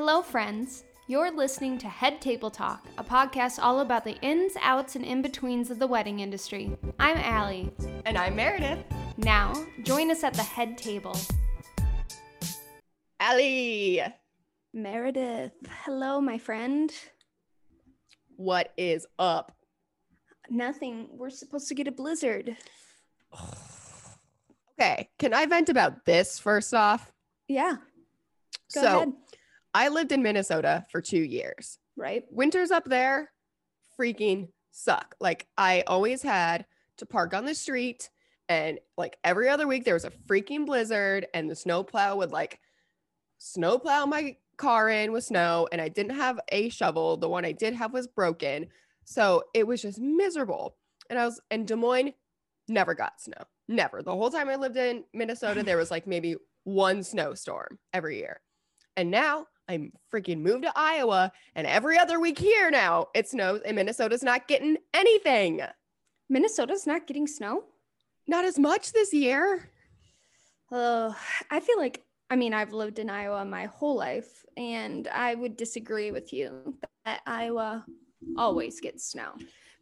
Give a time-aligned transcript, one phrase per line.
[0.00, 0.84] Hello, friends.
[1.08, 5.22] You're listening to Head Table Talk, a podcast all about the ins, outs, and in
[5.22, 6.78] betweens of the wedding industry.
[7.00, 7.72] I'm Allie.
[8.04, 8.78] And I'm Meredith.
[9.16, 11.16] Now, join us at the head table.
[13.18, 14.00] Allie,
[14.72, 15.50] Meredith.
[15.82, 16.92] Hello, my friend.
[18.36, 19.50] what is up?
[20.48, 21.08] Nothing.
[21.10, 22.56] We're supposed to get a blizzard.
[24.80, 27.10] Okay, can I vent about this first off?
[27.48, 27.78] Yeah.
[28.72, 29.12] Go so, ahead.
[29.78, 31.78] I lived in Minnesota for two years.
[31.96, 32.24] Right.
[32.32, 33.30] Winters up there
[33.96, 35.14] freaking suck.
[35.20, 38.10] Like, I always had to park on the street,
[38.48, 42.58] and like every other week, there was a freaking blizzard, and the snowplow would like
[43.38, 47.16] snowplow my car in with snow, and I didn't have a shovel.
[47.16, 48.66] The one I did have was broken.
[49.04, 50.74] So it was just miserable.
[51.08, 52.14] And I was in Des Moines,
[52.66, 53.44] never got snow.
[53.68, 54.02] Never.
[54.02, 58.40] The whole time I lived in Minnesota, there was like maybe one snowstorm every year.
[58.96, 63.60] And now I'm freaking moved to Iowa, and every other week here now it snows,
[63.64, 65.60] and Minnesota's not getting anything.
[66.28, 67.64] Minnesota's not getting snow.
[68.26, 69.70] Not as much this year.
[70.70, 71.16] Oh,
[71.50, 75.56] I feel like, I mean, I've lived in Iowa my whole life, and I would
[75.56, 77.84] disagree with you that Iowa
[78.36, 79.32] always gets snow.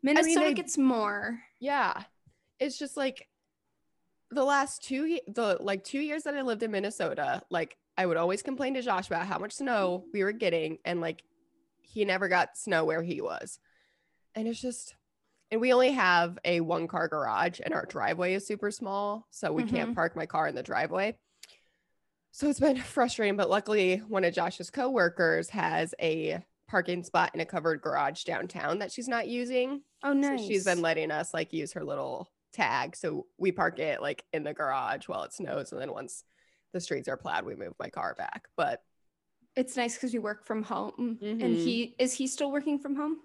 [0.02, 1.40] Minnesota they- gets more.
[1.60, 2.02] Yeah.
[2.60, 3.28] It's just like
[4.30, 8.16] the last two the like two years that I lived in Minnesota, like I would
[8.16, 11.22] always complain to Josh about how much snow we were getting and like
[11.80, 13.58] he never got snow where he was.
[14.34, 14.94] And it's just
[15.50, 19.52] and we only have a one car garage and our driveway is super small, so
[19.52, 19.94] we can't mm-hmm.
[19.94, 21.16] park my car in the driveway.
[22.32, 27.40] So it's been frustrating, but luckily one of Josh's coworkers has a parking spot in
[27.40, 29.82] a covered garage downtown that she's not using.
[30.02, 30.40] Oh, nice.
[30.40, 32.96] So she's been letting us like use her little tag.
[32.96, 35.72] So we park it like in the garage while it snows.
[35.72, 36.24] And then once
[36.76, 38.48] the streets are plowed, we move my car back.
[38.54, 38.82] But
[39.56, 41.18] it's nice because you work from home.
[41.22, 41.58] And Mhm.
[41.64, 43.22] he is he still working from home?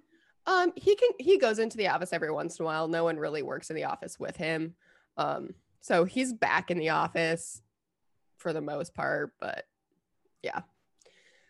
[0.47, 2.87] um he can he goes into the office every once in a while.
[2.87, 4.73] No one really works in the office with him.
[5.17, 7.61] Um, so he's back in the office
[8.37, 9.65] for the most part, but
[10.41, 10.61] yeah.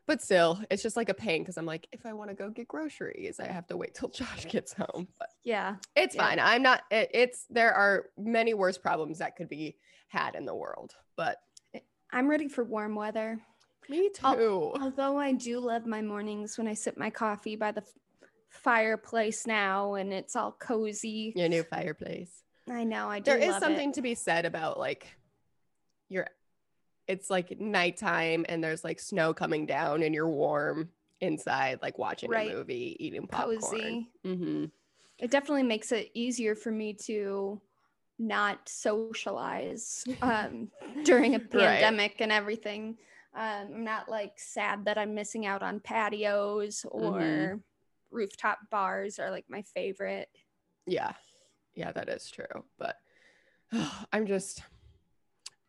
[0.08, 2.50] But still, it's just like a pain because I'm like, if I want to go
[2.50, 5.08] get groceries, I have to wait till Josh gets home.
[5.20, 5.76] But Yeah.
[5.96, 6.24] It's Yeah.
[6.28, 6.40] fine.
[6.40, 6.82] I'm not.
[6.92, 9.78] It, it's there are many worse problems that could be
[10.10, 11.38] had in the world, but
[12.12, 13.40] I'm ready for warm weather.
[13.90, 14.72] me too.
[14.80, 17.94] Although I do love my mornings when I sip my coffee by the f-
[18.50, 21.34] fireplace now and it's all cozy.
[21.36, 22.44] Your new fireplace.
[22.70, 23.96] I know, I do There is something it.
[23.96, 25.08] to be said about like
[26.10, 26.28] your.
[27.08, 30.90] It's like nighttime and there's like snow coming down and you're warm
[31.20, 32.50] inside, like watching Right.
[32.52, 33.60] a movie, eating popcorn.
[33.60, 34.08] cozy.
[34.24, 34.66] hmm
[35.20, 37.60] It definitely makes it easier for me to
[38.22, 40.70] not socialize um,
[41.04, 42.98] during a pandemic and everything.
[43.34, 47.62] Um, I'm not like sad that I'm missing out on patios or Mhm.
[48.12, 50.30] rooftop bars are like my favorite.
[50.86, 51.14] Yeah.
[51.74, 52.66] Yeah, that is true.
[52.78, 52.98] But
[54.14, 54.62] I'm just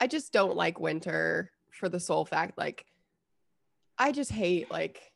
[0.00, 2.84] I just don't like winter for the sole fact like
[3.96, 5.11] I just hate like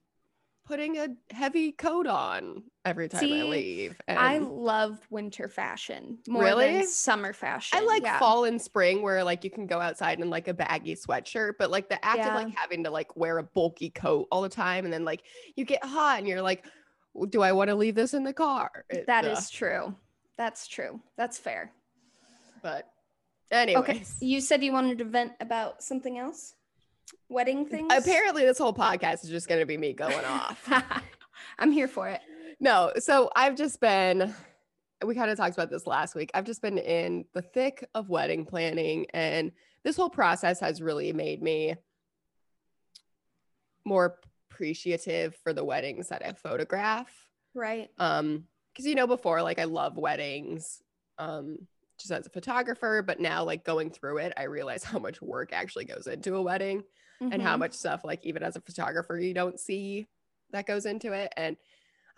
[0.66, 4.00] putting a heavy coat on every time I See, leave.
[4.08, 6.72] I love winter fashion more Really?
[6.72, 7.78] than summer fashion.
[7.78, 8.18] I like yeah.
[8.18, 11.70] fall and spring where like you can go outside in like a baggy sweatshirt, but
[11.70, 14.84] like the act of like having to like wear a bulky coat all the time
[14.84, 15.22] and then like
[15.54, 16.64] you get hot and you're like,
[17.30, 18.84] do I want to leave this in the car?
[18.90, 19.38] It- That ugh.
[19.38, 19.94] is true.
[20.36, 21.00] That's true.
[21.16, 21.72] That's fair.
[22.62, 22.88] but
[23.50, 23.78] anyways.
[23.84, 24.02] Okay.
[24.20, 26.54] You said you wanted to vent about something else?
[27.28, 27.92] Wedding things?
[27.92, 30.68] Apparently, this whole podcast is just going to be me going off.
[31.58, 32.20] I'm here for it.
[32.60, 34.34] no, so I've just been,
[35.04, 36.30] we kind of talked about this last week.
[36.34, 39.52] I've just been in the thick of wedding planning, and
[39.84, 41.74] this whole process has really made me
[43.84, 44.18] more
[44.50, 47.08] appreciative for the weddings that I photograph.
[47.54, 47.88] Right.
[47.98, 50.82] Um, because you know, before, like, I love weddings.
[51.18, 51.66] Um,
[51.98, 55.52] just as a photographer, but now like going through it, I realize how much work
[55.52, 56.84] actually goes into a wedding
[57.20, 57.60] and how Mhm.
[57.60, 60.06] much stuff like even as a photographer you don't see
[60.50, 61.56] that goes into it and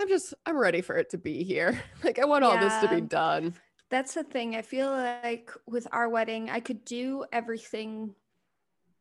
[0.00, 2.88] i'm just i'm ready for it to be here like i want all this to
[2.88, 3.54] be done
[3.90, 4.56] That's the thing.
[4.56, 8.14] I feel like with our wedding, I could do everything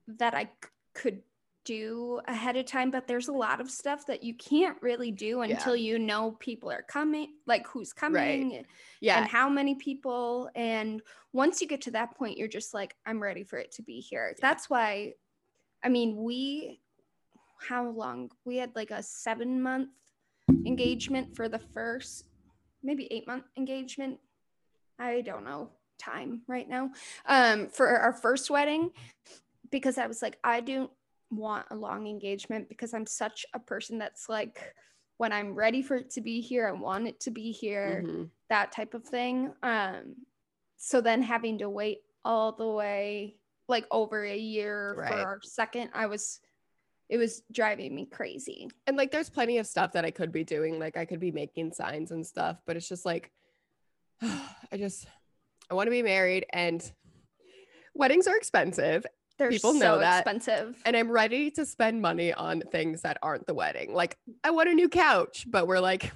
[0.08, 1.24] that I c- could
[1.68, 5.44] do ahead of time, but there's a lot of stuff that you can't really do
[5.44, 5.56] Yeah.
[5.56, 8.64] until you know people are coming, like who's coming
[9.02, 10.50] yeah and how many people.
[10.56, 11.02] And
[11.34, 14.00] once you get to that point, you're just like, I'm ready for it to be
[14.00, 14.34] here.
[14.42, 15.14] That's why,
[15.84, 16.80] I mean, we,
[17.60, 18.32] how long?
[18.46, 19.90] We had like a seven month
[20.66, 22.26] engagement for the first,
[22.82, 24.20] maybe eight month engagement.
[24.98, 26.92] I don't know time right now
[27.26, 28.92] um, for our first wedding
[29.72, 30.90] because I was like, I do
[31.30, 34.74] want a long engagement because I'm such a person that's like
[35.18, 38.24] when I'm ready for it to be here, I want it to be here, Mm-hmm.
[38.50, 39.52] that type of thing.
[39.64, 40.16] Um
[40.78, 43.36] so then having to wait all the way
[43.68, 45.10] like over a year Right.
[45.10, 46.40] for our second, I was
[47.10, 48.70] it was driving me crazy.
[48.86, 50.78] And like there's plenty of stuff that I could be doing.
[50.78, 53.32] Like I could be making signs and stuff, but it's just like
[54.22, 55.08] I just
[55.70, 56.90] I want to be married and
[57.94, 59.06] weddings are expensive
[59.38, 60.20] They're People so know that.
[60.20, 60.82] expensive.
[60.86, 63.94] and I'm ready to spend money on things that aren't the wedding.
[63.94, 66.12] Like I want a new couch, but we're like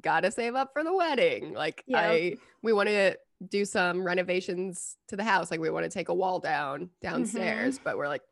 [0.00, 1.52] gotta save up for the wedding.
[1.54, 2.00] Like Yeah.
[2.00, 3.16] I we want to
[3.48, 5.50] do some renovations to the house.
[5.50, 7.06] Like we want to take a wall down mm-hmm.
[7.08, 8.22] downstairs, but we're like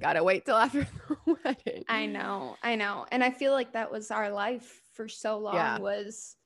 [0.00, 0.86] gotta wait till after
[1.26, 1.84] the wedding.
[1.88, 3.06] I know, I know.
[3.10, 5.78] And I feel like that was our life for so long Yeah.
[5.78, 6.36] was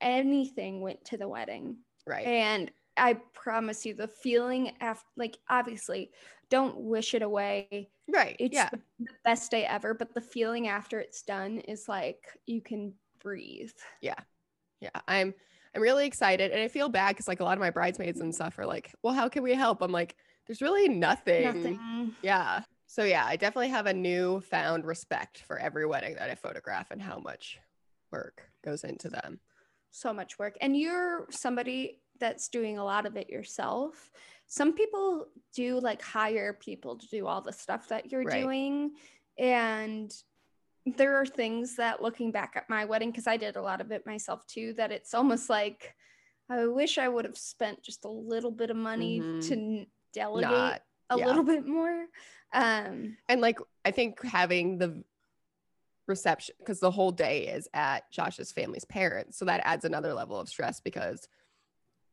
[0.00, 1.78] anything went to the wedding.
[2.06, 2.26] Right.
[2.26, 6.10] And I promise you the feeling after like obviously
[6.50, 7.90] don't wish it away.
[8.12, 8.36] right.
[8.38, 8.70] It's yeah.
[8.70, 12.94] the, the best day ever, but the feeling after it's done is like you can
[13.20, 13.72] breathe.
[14.00, 14.14] yeah
[14.80, 14.90] Yeah.
[15.08, 15.34] i'm
[15.74, 18.32] i'm really excited and i feel bad because like a lot of my bridesmaids and
[18.34, 20.14] stuff are like well how can we help i'm like
[20.46, 22.14] there's really nothing, Nothing.
[22.22, 26.36] yeah so yeah i definitely have a new found respect for every wedding that i
[26.36, 27.58] photograph and how much
[28.12, 29.40] work goes into them
[29.90, 34.10] so much work and you're somebody that's doing a lot of it yourself
[34.46, 38.42] some people do like hire people to do all the stuff that you're Right.
[38.42, 38.92] doing
[39.38, 40.12] and
[40.96, 43.90] there are things that looking back at my wedding because i did a lot of
[43.92, 45.94] it myself too that it's almost like
[46.50, 49.48] i wish i would have spent just a little bit of money Mhm.
[49.48, 51.26] to delegate Not- a yeah.
[51.26, 52.06] little bit more
[52.52, 55.04] um and like i think having the
[56.06, 60.40] reception because the whole day is at josh's family's parents so that adds another level
[60.40, 61.28] of stress because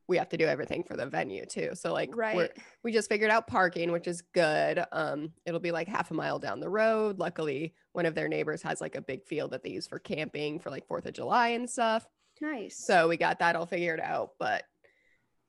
[0.08, 1.72] we have to do everything for the venue too.
[1.74, 2.52] So like right.
[2.84, 4.84] we just figured out parking which is good.
[4.92, 7.20] Um it'll be like half a mile down the road.
[7.20, 10.60] Luckily one of their neighbors has like a big field that they use for camping
[10.60, 12.08] for like fourth of july and stuff.
[12.42, 12.78] Nice.
[12.78, 14.64] So we got that all figured out but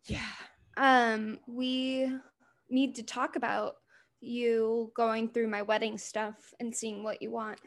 [0.04, 0.20] yeah.
[0.76, 2.10] Um we
[2.70, 3.76] need to talk about
[4.20, 7.58] you going through my wedding stuff and seeing what you want.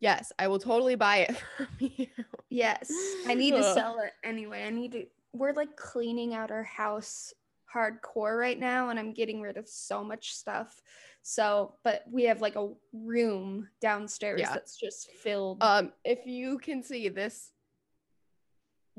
[0.00, 2.06] Yes i will totally buy it from you.
[2.48, 2.90] Yes
[3.26, 4.64] i need to sell it anyway.
[4.64, 7.32] I need to we're like cleaning out our house
[7.74, 10.80] hardcore right now and i'm getting rid of so much stuff.
[11.22, 14.54] So but we have like a room downstairs Yeah.
[14.54, 15.62] that's just filled.
[15.62, 17.50] Um if you can see this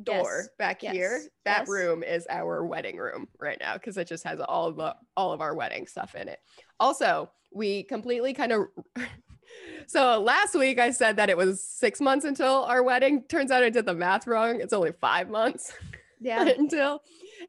[0.03, 1.67] door Yes, back here that yes.
[1.67, 5.33] room is our wedding room right now because it just has all of the all
[5.33, 6.39] of our wedding stuff in it.
[6.79, 8.67] Also we completely kind of
[9.87, 13.23] so last week i said that it was six months until our wedding.
[13.23, 14.61] Turns out i did the math wrong.
[14.61, 15.73] It's only five months
[16.19, 17.01] yeah until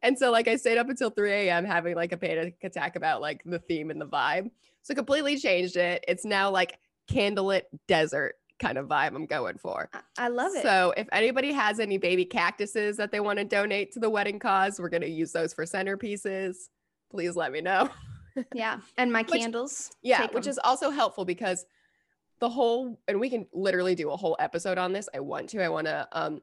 [0.03, 3.21] and so like i stayed up until 3 a.m having like a panic attack about
[3.21, 4.51] like the theme and the vibe
[4.83, 6.79] so completely changed it it's now like
[7.11, 9.89] candlelit desert kind of vibe i'm going for
[10.19, 13.93] I- love it so if anybody has any baby cactuses that they want to donate
[13.93, 16.57] to the wedding cause, we're going to use those for centerpieces.
[17.11, 17.89] Please let me know.
[18.55, 20.51] yeah and my Which- candles Yeah, Which which 'em.
[20.51, 21.65] is also helpful because
[22.39, 25.09] the whole and we can literally do a whole episode on this.
[25.15, 25.65] I want to.
[25.65, 26.41] I want to um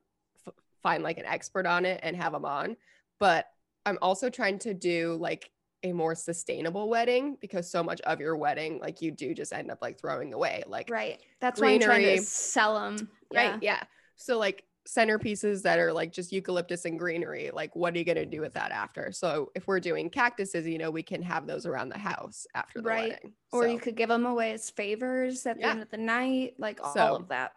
[0.83, 2.77] find like an expert on it and have them on.
[3.19, 3.47] But
[3.85, 5.49] I'm also trying to do like
[5.83, 9.69] a more sustainable wedding because so much of your wedding like you do just end
[9.71, 10.63] up like throwing away.
[10.67, 13.57] Like right that's why i'm trying to sell them Right.
[13.61, 13.83] Yeah.
[14.15, 18.25] So like centerpieces that are like just eucalyptus and greenery, like what are you gonna
[18.25, 19.11] do with that after?
[19.11, 22.81] So if we're doing cactuses, you know, we can have those around the house after
[22.81, 23.09] the Right.
[23.11, 23.33] wedding.
[23.51, 25.71] or So you could give them away as favors at the Yeah.
[25.71, 27.53] end of the night like all So, of that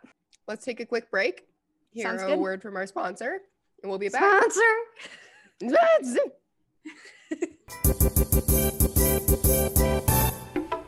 [0.49, 1.45] let's take a quick break.
[1.93, 2.39] Hear Sounds a good.
[2.39, 3.41] word from our sponsor,
[3.83, 4.23] and we'll be back.
[4.53, 4.61] sponsor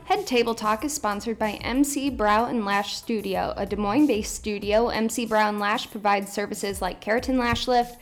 [0.05, 4.35] Head Table Talk is sponsored by MC Brow and Lash Studio, a Des Moines based
[4.35, 4.89] studio.
[4.89, 7.99] MC Brow and Lash provides services like keratin lash lift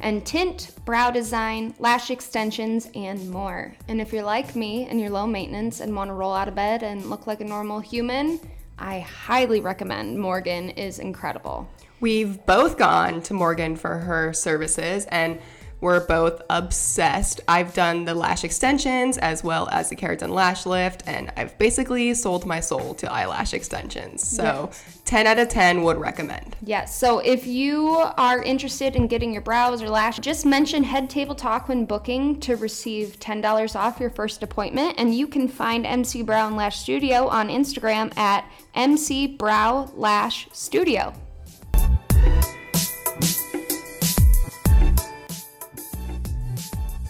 [0.00, 3.74] and tint, brow design, lash extensions, and more.
[3.88, 6.54] And if you're like me and you're low maintenance and want to roll out of
[6.54, 8.38] bed and look like a normal human,
[8.78, 11.68] I highly recommend Morgan is incredible.
[12.04, 15.38] We've both gone to Morgan for her services and
[15.80, 17.40] we're both obsessed.
[17.48, 22.12] I've done the lash extensions as well as the keratin lash lift, and I've basically
[22.12, 24.22] sold my soul to eyelash extensions.
[24.22, 24.70] So,
[25.06, 26.56] 10 out of 10 would recommend.
[26.62, 26.94] Yes.
[26.94, 31.34] So if you are interested in getting your brows or lash, just mention Head Table
[31.34, 34.96] Talk when booking to receive $10 off your first appointment.
[34.98, 38.44] And you can find MC Brow and Lash Studio on Instagram at
[38.74, 41.14] MC Brow Lash Studio.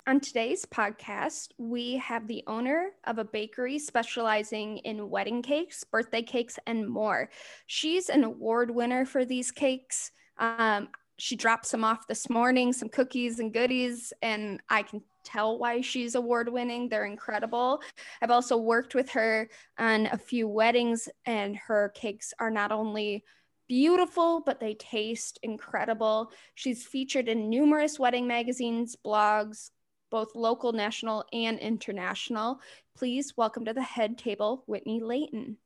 [0.06, 6.22] On today's podcast, we have the owner of a bakery specializing in wedding cakes, birthday
[6.22, 7.30] cakes, and more.
[7.66, 10.12] She's an award winner for these cakes.
[10.38, 15.58] Um, she dropped some off this morning, some cookies and goodies, and I can tell
[15.58, 16.88] why she's award winning.
[16.88, 17.80] They're incredible.
[18.20, 23.24] I've also worked with her on a few weddings, and her cakes are not only
[23.68, 26.30] beautiful, but they taste incredible.
[26.54, 29.70] She's featured in numerous wedding magazines, blogs,
[30.10, 32.60] both local, national, and international.
[32.96, 35.56] Please welcome to the head table, Whitney Layton.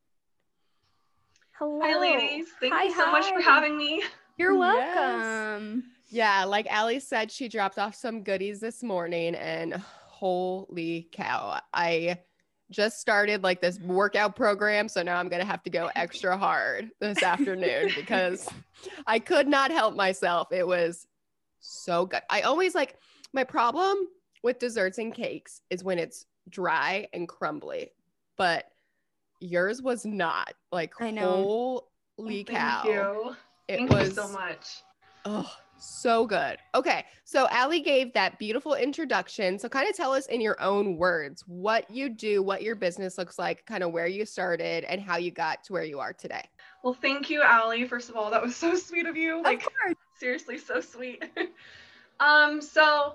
[1.58, 1.80] Hello.
[1.82, 2.46] Hi, ladies.
[2.60, 3.12] Thank hi, you so hi.
[3.12, 4.02] much for having me.
[4.36, 5.82] You're welcome.
[5.84, 5.94] Yes.
[6.10, 12.20] Yeah, like Ali said, she dropped off some goodies this morning, and holy cow, I
[12.70, 14.88] just started like this workout program.
[14.88, 18.48] So now I'm going to have to go extra hard this afternoon because
[19.06, 20.48] I could not help myself.
[20.52, 21.06] It was
[21.60, 22.22] so good.
[22.30, 22.96] I always like
[23.32, 24.08] my problem
[24.42, 27.90] with desserts and cakes is when it's dry and crumbly,
[28.36, 28.70] but
[29.40, 31.82] yours was not like I know.
[32.16, 32.82] holy oh, cow.
[32.84, 33.36] You.
[33.68, 34.82] It thank was so much.
[35.24, 36.58] Oh, so good.
[36.74, 37.04] Okay.
[37.24, 39.58] So Ali gave that beautiful introduction.
[39.58, 43.18] So kind of tell us in your own words what you do, what your business
[43.18, 46.12] looks like, kind of where you started and how you got to where you are
[46.12, 46.42] today.
[46.82, 47.84] Well, thank you, Ali.
[47.86, 49.42] First of all, that was so sweet of you.
[49.42, 51.24] Like of seriously, so sweet.
[52.20, 53.14] um, so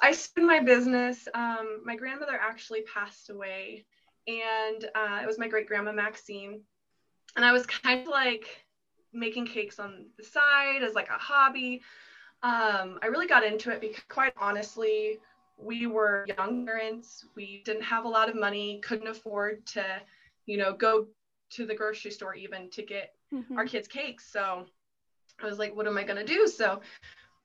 [0.00, 1.28] I started my business.
[1.34, 3.84] Um, my grandmother actually passed away,
[4.26, 6.60] and uh, it was my great grandma Maxine.
[7.36, 8.64] And I was kind of like
[9.12, 11.82] making cakes on the side as like a hobby.
[12.44, 15.18] Um, I really got into it because, quite honestly,
[15.56, 17.24] we were young parents.
[17.34, 19.84] We didn't have a lot of money, couldn't afford to,
[20.44, 21.06] you know, go
[21.50, 23.56] to the grocery store even to get mm-hmm.
[23.56, 24.30] our kids cakes.
[24.30, 24.66] So
[25.42, 26.46] I was like, what am I going to do?
[26.46, 26.82] So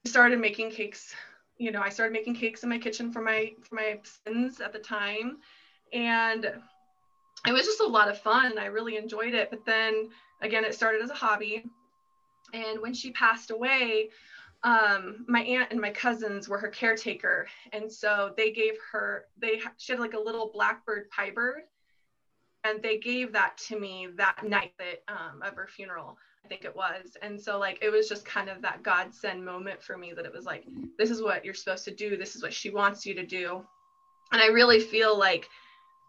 [0.06, 1.16] I started making cakes.
[1.58, 4.74] You know, I started making cakes in my kitchen for my for my sons at
[4.74, 5.38] the time,
[5.94, 6.46] and
[7.48, 8.58] it was just a lot of fun.
[8.58, 9.50] I really enjoyed it.
[9.50, 10.10] But then
[10.42, 11.64] again, it started as a hobby.
[12.54, 14.10] And when she passed away,
[14.64, 19.62] um, my aunt and my cousins were her caretaker, and so they gave her they
[19.78, 21.62] she had like a little blackbird pie bird,
[22.66, 26.18] and they gave that to me that night that um, of her funeral.
[26.44, 29.82] I think it was, and so like it was just kind of that godsend moment
[29.82, 30.66] for me that it was like
[30.98, 33.64] this is what you're supposed to do, this is what she wants you to do,
[34.34, 35.48] and I really feel like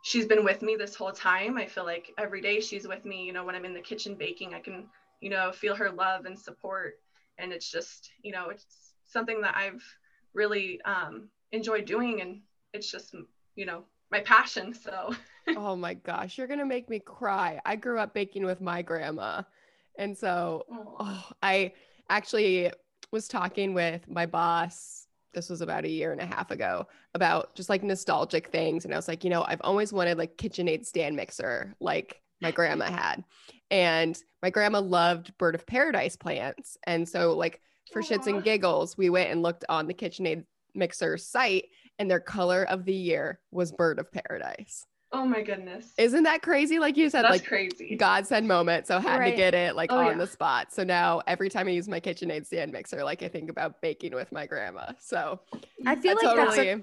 [0.02, 1.57] she's been with me this whole time.
[1.57, 3.25] I feel like every day she's with me.
[3.25, 4.88] You know, when I'm in the kitchen baking, I can
[5.21, 6.95] you know feel her love and support
[7.41, 9.83] and it's just you know it's something that i've
[10.35, 12.41] really um, enjoyed doing and
[12.73, 13.15] it's just
[13.57, 15.15] you know my passion so.
[15.57, 17.61] Oh my gosh you're gonna make me cry.
[17.65, 19.43] I grew up baking with my grandma.
[19.99, 21.73] And so oh, i
[22.09, 22.71] actually
[23.11, 27.55] was talking with my boss this was about a year and a half ago about
[27.55, 28.85] just like nostalgic things.
[28.85, 32.51] And i was like you know i've always wanted like kitchenaid stand mixer like my
[32.51, 33.25] grandma had
[33.71, 36.77] and my grandma loved bird of paradise plants.
[36.85, 37.61] And so, like,
[37.93, 38.09] for Aww.
[38.09, 41.67] shits and giggles, we went and looked on the KitchenAid mixer site,
[41.99, 44.87] and their color of the year was bird of paradise.
[45.12, 45.93] Oh my goodness.
[45.99, 46.79] Isn't that crazy?
[46.79, 47.97] Like you said, That's like crazy.
[47.97, 48.87] Godsend moment.
[48.87, 49.31] So had right.
[49.33, 50.15] to get it like oh, on yeah.
[50.15, 50.73] the spot.
[50.73, 54.15] So now every time I use my KitchenAid stand mixer, like I think about baking
[54.15, 54.93] with my grandma.
[55.00, 55.41] So
[55.85, 56.47] I feel like totally...
[56.47, 56.81] that's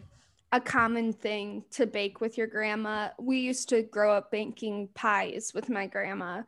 [0.52, 3.10] a, a common thing to bake with your grandma.
[3.18, 6.42] We used to grow up baking pies with my grandma.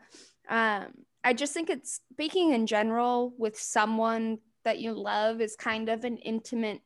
[0.49, 0.87] Um,
[1.23, 6.03] I just think it's baking in general with someone that you love is kind of
[6.03, 6.81] an intimate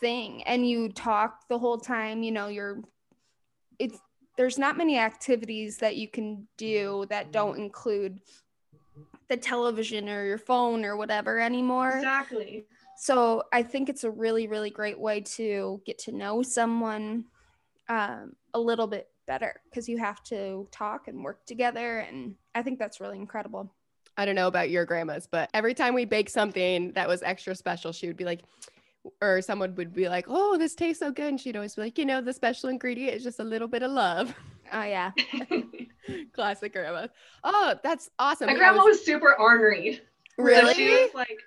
[0.00, 0.42] thing.
[0.44, 2.82] And you talk the whole time you know you're
[3.78, 3.98] it's
[4.36, 8.20] there's not many activities that you can do that don't include
[9.28, 11.92] the television or your phone or whatever anymore.
[11.96, 12.66] Exactly.
[12.98, 17.24] So i think it's a really really great way to get to know someone
[17.88, 21.98] um, a little bit better because you have to talk and work together.
[21.98, 23.72] And I think that's really incredible.
[24.16, 27.54] I don't know about your grandmas, but every time we bake something that was extra
[27.54, 28.40] special, she would be like,
[29.20, 31.98] or someone would be like, "Oh, this tastes so good," and she'd always be like,
[31.98, 34.34] "You know, the special ingredient is just a little bit of love."
[34.72, 35.12] Oh yeah,
[36.32, 37.06] classic grandma.
[37.44, 38.48] Oh, that's awesome.
[38.48, 40.00] My grandma was, was super ornery.
[40.38, 40.66] Really?
[40.66, 41.38] So she was like,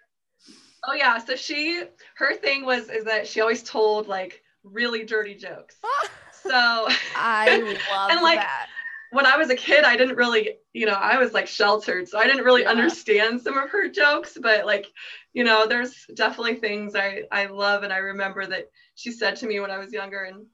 [0.88, 1.18] oh yeah.
[1.18, 1.84] So she,
[2.16, 5.76] her thing was is that she always told like really dirty jokes.
[6.44, 8.68] So I love and like that.
[9.12, 12.18] when I was a kid, I didn't really, you know, I was like sheltered, so
[12.18, 12.70] I didn't really yeah.
[12.70, 14.38] understand some of her jokes.
[14.42, 14.88] But like,
[15.34, 19.48] you know, there's definitely things I I love, and I remember that she said to
[19.48, 20.46] me when I was younger, and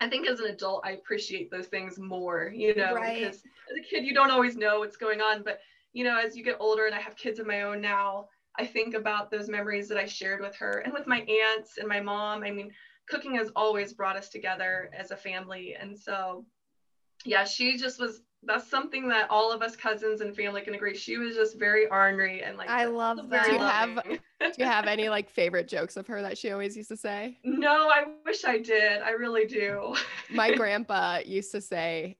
[0.00, 3.20] I think as an adult, I appreciate those things more, you know, right.
[3.20, 5.60] because as a kid, you don't always know what's going on, but
[5.92, 8.28] you know, as you get older, and I have kids of my own now.
[8.58, 11.88] I think about those memories that I shared with her and with my aunts and
[11.88, 12.42] my mom.
[12.42, 12.70] I mean,
[13.08, 15.76] cooking has always brought us together as a family.
[15.78, 16.44] And so,
[17.24, 20.96] yeah, she just was that's something that all of us cousins and family can agree.
[20.96, 23.46] She was just very ornery and like I love that.
[23.46, 26.76] Do you have do you have any like favorite jokes of her that she always
[26.76, 27.38] used to say?
[27.44, 29.02] No, I wish I did.
[29.02, 29.94] I really do.
[30.30, 32.16] My grandpa used to say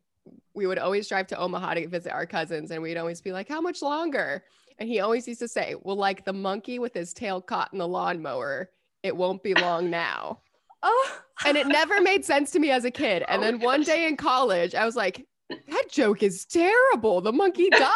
[0.54, 3.48] we would always drive to Omaha to visit our cousins and we'd always be like,
[3.48, 4.44] How much longer?
[4.78, 7.78] And he always used to say, Well, like the monkey with his tail caught in
[7.78, 8.70] the lawnmower,
[9.02, 10.40] it won't be long now.
[10.82, 13.24] Oh And it never made sense to me as a kid.
[13.28, 13.86] And Oh then one gosh.
[13.86, 17.20] day in college, I was like, that joke is terrible.
[17.20, 17.90] The monkey died.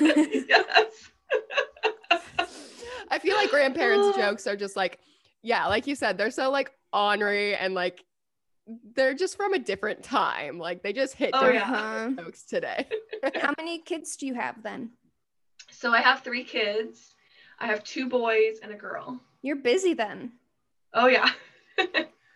[0.00, 1.10] yes.
[3.10, 4.98] I feel like grandparents' jokes are just like,
[5.42, 8.04] yeah, like you said, they're so like ornery and like
[8.94, 10.58] they're just from a different time.
[10.58, 11.70] Like they just hit Oh, different
[12.16, 12.22] yeah.
[12.22, 12.86] Jokes today.
[13.36, 14.90] How many kids do you have then?
[15.70, 17.14] So I have three kids.
[17.58, 19.18] I have two boys and a girl.
[19.42, 20.32] You're busy then.
[20.92, 21.30] Oh yeah.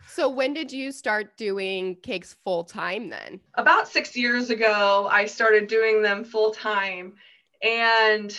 [0.07, 3.41] So when did you start doing cakes full time then?
[3.55, 7.15] About six years ago, I started doing them full time.
[7.63, 8.39] And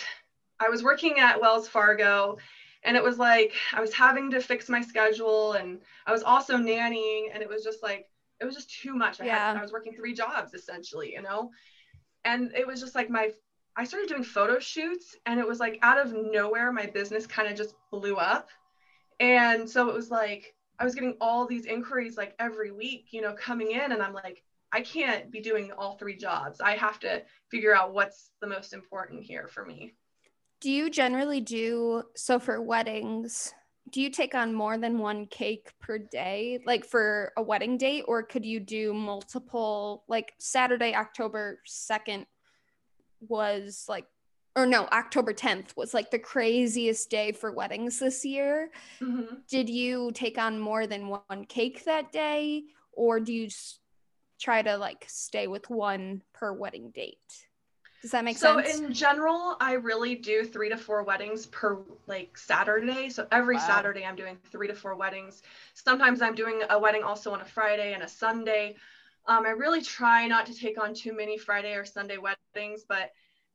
[0.58, 2.38] I was working at Wells Fargo,
[2.82, 6.56] and it was like I was having to fix my schedule, and I was also
[6.56, 8.06] nannying, and it was just like,
[8.40, 9.20] it was just too much.
[9.20, 9.48] I, Yeah.
[9.48, 11.50] had, I was working three jobs essentially, you know?
[12.24, 13.32] And it was just like my,
[13.76, 17.48] I started doing photo shoots, and it was like out of nowhere, my business kind
[17.48, 18.48] of just blew up.
[19.20, 23.22] And so it was like, I was getting all these inquiries like every week, you
[23.22, 24.42] know, coming in, and I'm like,
[24.72, 26.60] I can't be doing all three jobs.
[26.60, 29.94] I have to figure out what's the most important here for me.
[30.60, 33.54] Do you generally do so for weddings?
[33.92, 38.04] Do you take on more than one cake per day, like for a wedding date,
[38.08, 40.04] or could you do multiple?
[40.08, 42.26] Like Saturday, October 2nd
[43.20, 44.06] was like,
[44.56, 48.70] or no, October 10th was like the craziest day for weddings this year.
[49.00, 49.46] Mhm.
[49.48, 53.48] Did you take on more than one cake that day, or do you
[54.40, 57.46] try to like stay with one per wedding date?
[58.00, 58.72] Does that make so sense?
[58.72, 63.10] So in general, I really do three to four weddings per like Saturday.
[63.10, 63.66] So every Wow.
[63.66, 65.42] Saturday I'm doing three to four weddings.
[65.74, 68.76] Sometimes I'm doing a wedding also on a Friday and a Sunday.
[69.26, 73.12] Um, I really try not to take on too many Friday or Sunday weddings, but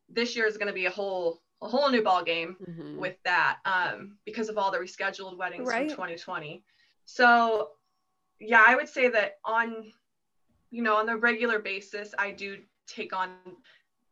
[0.08, 2.56] this year is going to be a whole a whole new ball game.
[2.68, 2.96] Mhm.
[2.96, 5.88] with that um, because of all the rescheduled weddings Right.
[5.88, 6.64] from 2020.
[7.04, 7.70] So,
[8.40, 9.92] yeah, I would say that on,
[10.70, 13.36] you know, on the regular basis, I do take on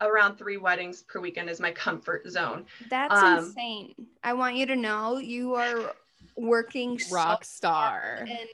[0.00, 2.66] around three weddings per weekend as my comfort zone.
[2.88, 3.94] That's Um, insane.
[4.22, 5.96] I want you to know you are
[6.36, 8.26] working rock hard star.
[8.28, 8.48] and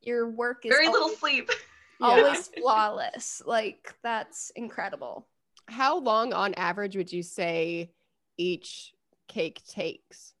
[0.00, 1.50] your work is Very little always, sleep.
[2.00, 3.42] always flawless.
[3.46, 5.27] Like that's incredible.
[5.68, 7.90] How long on average would you say
[8.36, 8.94] each
[9.28, 10.34] cake takes?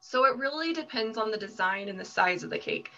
[0.00, 2.90] So it really depends on the design and the size of the cake.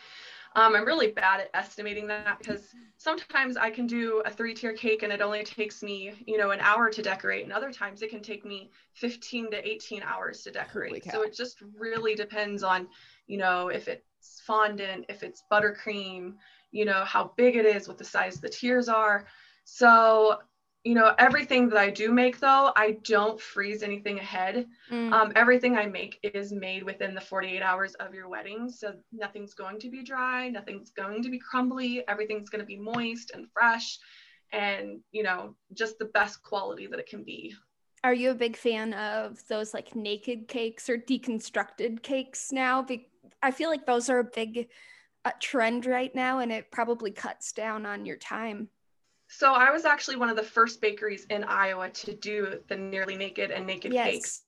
[0.55, 4.75] Um, I'm really bad at estimating that because sometimes I can do a three tier
[4.75, 8.03] cake and it only takes me, you know, an hour to decorate, and other times
[8.03, 11.05] it can take me 15 to 18 hours to decorate.
[11.11, 12.87] So it just really depends on,
[13.27, 16.35] you know, if it's fondant, if it's buttercream,
[16.71, 19.27] you know, how big it is, what the size the tiers are.
[19.65, 20.39] So,
[20.85, 24.67] you know, everything that I do make though, I don't freeze anything ahead.
[24.91, 25.13] Mm.
[25.13, 28.69] Um, everything I make is made within the 48 hours of your wedding.
[28.69, 32.79] So nothing's going to be dry, nothing's going to be crumbly, everything's going to be
[32.79, 33.99] moist and fresh
[34.53, 37.55] and, you know, just the best quality that it can be.
[38.05, 42.85] Are you a big fan of those like naked cakes or deconstructed cakes now?
[43.43, 44.69] I feel like those are a big
[45.25, 48.69] uh, trend right now, and it probably cuts down on your time.
[49.35, 53.17] So I was actually one of the first bakeries in Iowa to do the nearly
[53.17, 54.05] naked and naked Yes.
[54.05, 54.43] cakes.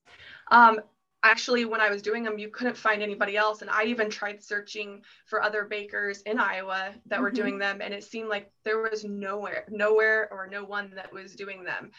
[0.50, 0.80] Um,
[1.22, 3.62] actually, when I was doing them, you couldn't find anybody else.
[3.62, 7.34] And I even tried searching for other bakers in Iowa that were Mhm.
[7.34, 7.80] doing them.
[7.80, 11.90] And it seemed like there was nowhere, nowhere or no one that was doing them.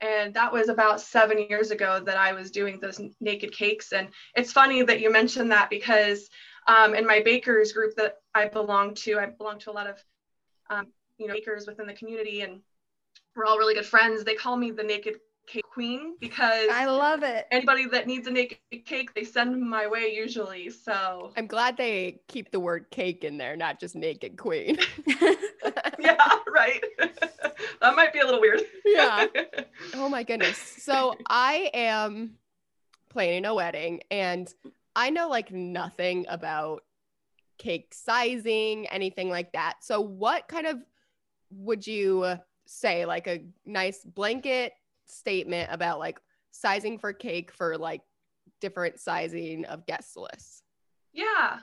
[0.00, 3.92] And that was about seven years ago that I was doing those naked cakes.
[3.92, 6.28] And it's funny that you mentioned that because
[6.66, 10.04] um, in my bakers group that I belong to, I belong to a lot of
[10.70, 10.92] um,
[11.22, 12.60] you know bakers within the community and
[13.36, 15.14] we're all really good friends they call me the naked
[15.46, 17.46] cake queen because I love it.
[17.50, 22.20] anybody that needs a naked cake they send my way usually so I'm glad they
[22.28, 24.78] keep the word cake in there, not just naked queen.
[25.98, 29.26] yeah right that might be a little weird Yeah.
[29.94, 30.58] Oh my goodness.
[30.58, 32.36] So I am
[33.10, 34.52] planning a wedding and
[34.94, 36.84] I know like nothing about
[37.58, 39.78] cake sizing, anything like that.
[39.80, 40.78] So what kind of
[41.56, 42.36] would you
[42.66, 44.72] say like a nice blanket
[45.06, 46.18] statement about like
[46.50, 48.02] sizing for cake for like
[48.60, 50.62] different sizing of guest lists?
[51.12, 51.58] Yeah.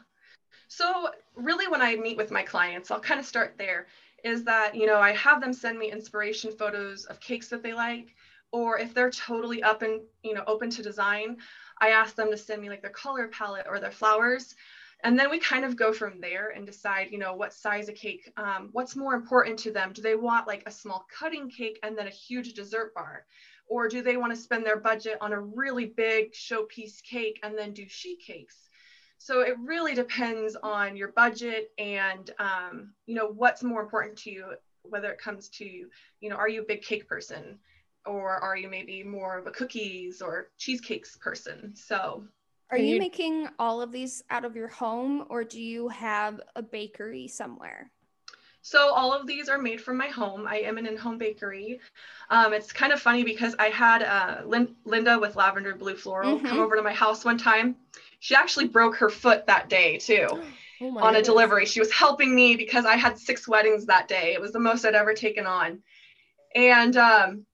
[0.67, 3.87] So, really, when I meet with my clients, I'll kind of start there.
[4.23, 7.73] Is that, you know, I have them send me inspiration photos of cakes that they
[7.73, 8.13] like,
[8.51, 11.37] or if they're totally up and, you know, open to design,
[11.81, 14.55] I ask them to send me like their color palette or their flowers.
[15.03, 17.95] And then we kind of go from there and decide, you know, what size of
[17.95, 19.93] cake, um, what's more important to them.
[19.93, 23.25] Do they want like a small cutting cake and then a huge dessert bar?
[23.67, 27.57] Or do they want to spend their budget on a really big showpiece cake and
[27.57, 28.55] then do sheet cakes?
[29.19, 34.31] So it really depends on your budget and, um, you know, what's more important to
[34.31, 37.59] you, whether it comes to, you know, are you a big cake person?
[38.05, 41.73] Or are you maybe more of a cookies or cheesecakes person?
[41.75, 42.25] So
[42.71, 46.39] are you, you making all of these out of your home or do you have
[46.55, 47.91] a bakery somewhere?
[48.61, 50.45] So all of these are made from my home.
[50.45, 51.79] I am an in-home bakery.
[52.29, 56.37] Um, it's kind of funny because I had uh, Lin- Linda with Lavender Blue Floral
[56.37, 56.45] mm-hmm.
[56.45, 57.75] come over to my house one time.
[58.19, 60.27] She actually broke her foot that day too
[60.81, 61.65] oh on a delivery.
[61.65, 64.33] She was helping me because I had six weddings that day.
[64.33, 65.79] It was the most I'd ever taken on.
[66.53, 67.45] And um,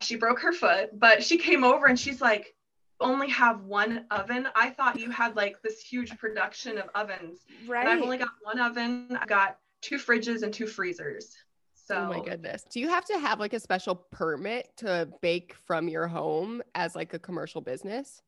[0.00, 2.54] she broke her foot, but she came over and she's like,
[3.00, 4.48] only have one oven.
[4.54, 7.40] I thought you had like this huge production of ovens.
[7.66, 7.80] Right.
[7.80, 9.16] And I've only got one oven.
[9.20, 11.34] I got two fridges and two freezers.
[11.74, 12.64] So Oh my goodness.
[12.70, 16.94] Do you have to have like a special permit to bake from your home as
[16.94, 18.22] like a commercial business?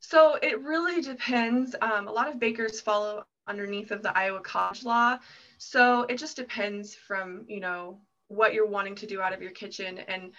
[0.00, 1.74] So it really depends.
[1.80, 5.18] Um, a lot of bakers follow underneath of the Iowa Cottage law.
[5.58, 9.52] So it just depends from, you know, what you're wanting to do out of your
[9.52, 10.32] kitchen and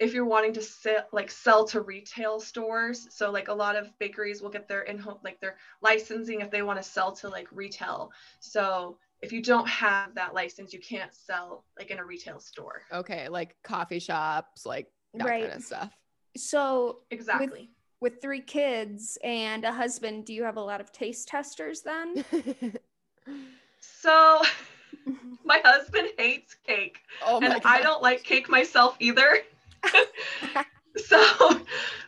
[0.00, 3.96] if you're wanting to sell like sell to retail stores so like a lot of
[3.98, 7.46] bakeries will get their in-home like their licensing if they want to sell to like
[7.52, 8.10] retail.
[8.40, 12.82] So if you don't have that license you can't sell like in a retail store.
[12.92, 15.42] Okay like coffee shops like that right.
[15.42, 15.96] kind of stuff.
[16.36, 17.70] So exactly.
[18.00, 21.82] with, with three kids and a husband do you have a lot of taste testers
[21.82, 22.24] then?
[23.80, 24.42] So
[25.44, 26.98] my husband hates cake.
[27.24, 29.38] Oh and i don't like cake myself either
[30.96, 31.60] so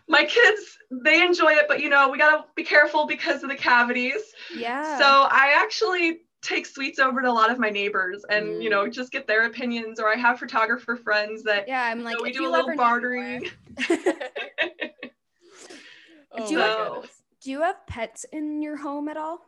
[0.08, 3.48] my kids they enjoy it but you know we got to be careful because of
[3.48, 4.22] the cavities.
[4.54, 4.98] Yeah.
[4.98, 8.62] So i actually take sweets over to a lot of my neighbors and mm.
[8.62, 12.20] you know just get their opinions or i have photographer friends that yeah i'm like
[12.20, 13.48] we do a little bartering.
[16.32, 17.10] oh, do, you have,
[17.42, 19.40] do you have pets in your home at all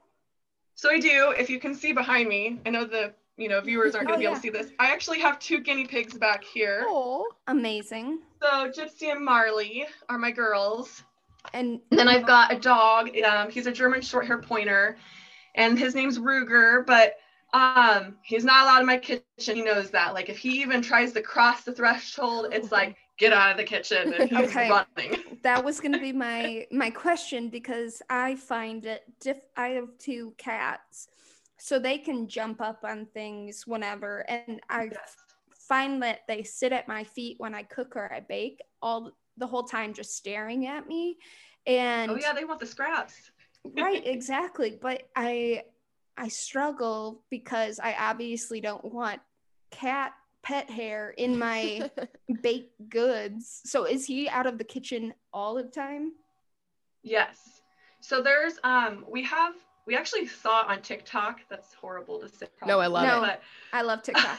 [0.79, 3.95] so i do if you can see behind me i know the you know, viewers
[3.95, 4.73] aren't going to oh, be able to see this.
[4.81, 6.85] I actually have two guinea pigs back here.
[6.87, 8.19] Oh, amazing.
[8.43, 11.05] So Gypsy and Marley are my girls.
[11.55, 13.17] And then I've got a dog.
[13.21, 14.99] Um, he's a German short hair pointer,
[15.55, 17.14] and his name's Ruger, but
[17.55, 19.23] um, he's not allowed in my kitchen.
[19.38, 20.14] He knows that.
[20.14, 23.64] Like, if he even tries to cross the threshold, it's like, get out of the
[23.64, 24.70] kitchen and he's okay.
[24.70, 25.20] running.
[25.42, 29.88] that was going to be my my question because I find it diff I have
[29.98, 31.09] two cats
[31.59, 35.16] so they can jump up on things whenever and i yes.
[35.52, 39.46] find that they sit at my feet when i cook or i bake all the
[39.46, 41.18] whole time just staring at me
[41.66, 43.31] and oh yeah they want the scraps
[43.76, 45.62] right exactly but i
[46.16, 49.20] i struggle because i obviously don't want
[49.70, 50.12] cat
[50.48, 51.90] pet hair in my
[52.42, 56.12] baked goods so is he out of the kitchen all the time
[57.02, 57.61] yes
[58.00, 59.54] so there's um we have
[59.88, 61.40] we actually saw on TikTok.
[61.48, 62.46] That's horrible to say.
[62.58, 63.40] Probably, no, I love no, it.
[63.72, 64.38] I love TikTok.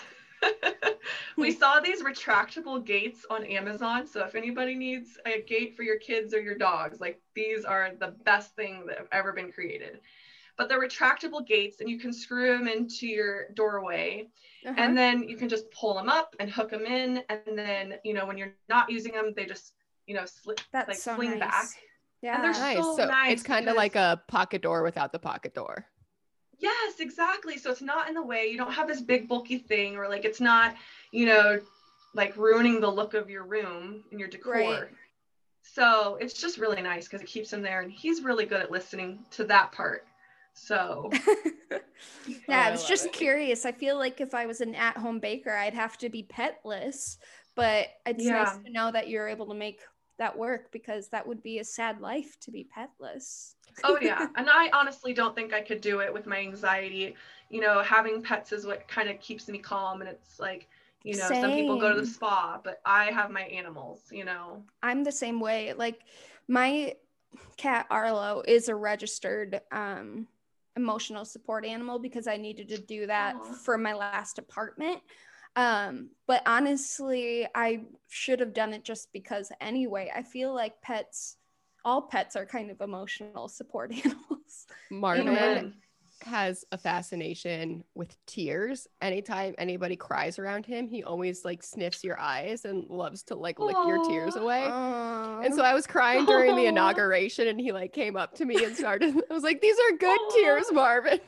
[1.38, 4.06] we saw these retractable gates on Amazon.
[4.06, 7.90] So if anybody needs a gate for your kids or your dogs, like these are
[8.00, 10.02] the best thing that have ever been created.
[10.60, 14.28] But they're retractable gates and you can screw them into your doorway.
[14.66, 14.76] Uh-huh.
[14.78, 17.24] And then you can just pull them up and hook them in.
[17.30, 19.72] And then, you know, when you're not using them, they just,
[20.06, 21.40] you know, slip, That's like so nice.
[21.40, 21.66] back.
[22.22, 22.78] Yeah, and they're nice.
[22.78, 25.86] So, so nice it's kind of like a pocket door without the pocket door.
[26.58, 27.58] Yes, exactly.
[27.58, 28.48] So it's not in the way.
[28.48, 30.76] You don't have this big bulky thing, or like it's not,
[31.14, 31.62] you know,
[32.14, 34.52] like ruining the look of your room and your decor.
[34.52, 34.84] Right.
[35.62, 38.72] So it's just really nice because it keeps him there, and he's really good at
[38.72, 40.06] listening to that part.
[40.60, 41.10] So
[42.28, 43.14] yeah, oh, I was just it.
[43.14, 43.66] curious.
[43.66, 47.18] I feel like if I was an at-home baker, I'd have to be petless,
[47.56, 48.44] but it's yeah.
[48.44, 49.82] nice to know that you're able to make
[50.18, 53.56] that work because that would be a sad life to be petless.
[53.84, 57.16] oh yeah, and I honestly don't think I could do it with my anxiety.
[57.50, 60.68] You know, having pets is what kind of keeps me calm and it's like
[61.04, 61.42] you know same.
[61.42, 65.12] some people go to the spa but i have my animals you know i'm the
[65.12, 66.02] same way like
[66.48, 66.94] my
[67.58, 70.28] cat arlo is a registered um
[70.80, 73.56] emotional support animal because i needed to do that Aww.
[73.56, 75.02] for my last apartment
[75.56, 80.12] um, but honestly, I should have done it just because anyway.
[80.16, 81.38] I feel like pets,
[81.84, 84.68] all pets are kind of emotional support animals.
[84.90, 85.74] Marvin,
[86.24, 88.88] has a fascination with tears.
[89.02, 93.60] Anytime anybody cries around him, he always like sniffs your eyes and loves to like
[93.60, 94.66] lick your tears away.
[94.68, 95.46] Aww.
[95.46, 98.64] And so I was crying during the inauguration and he like came up to me
[98.64, 101.20] and started I was like these are good tears, Marvin.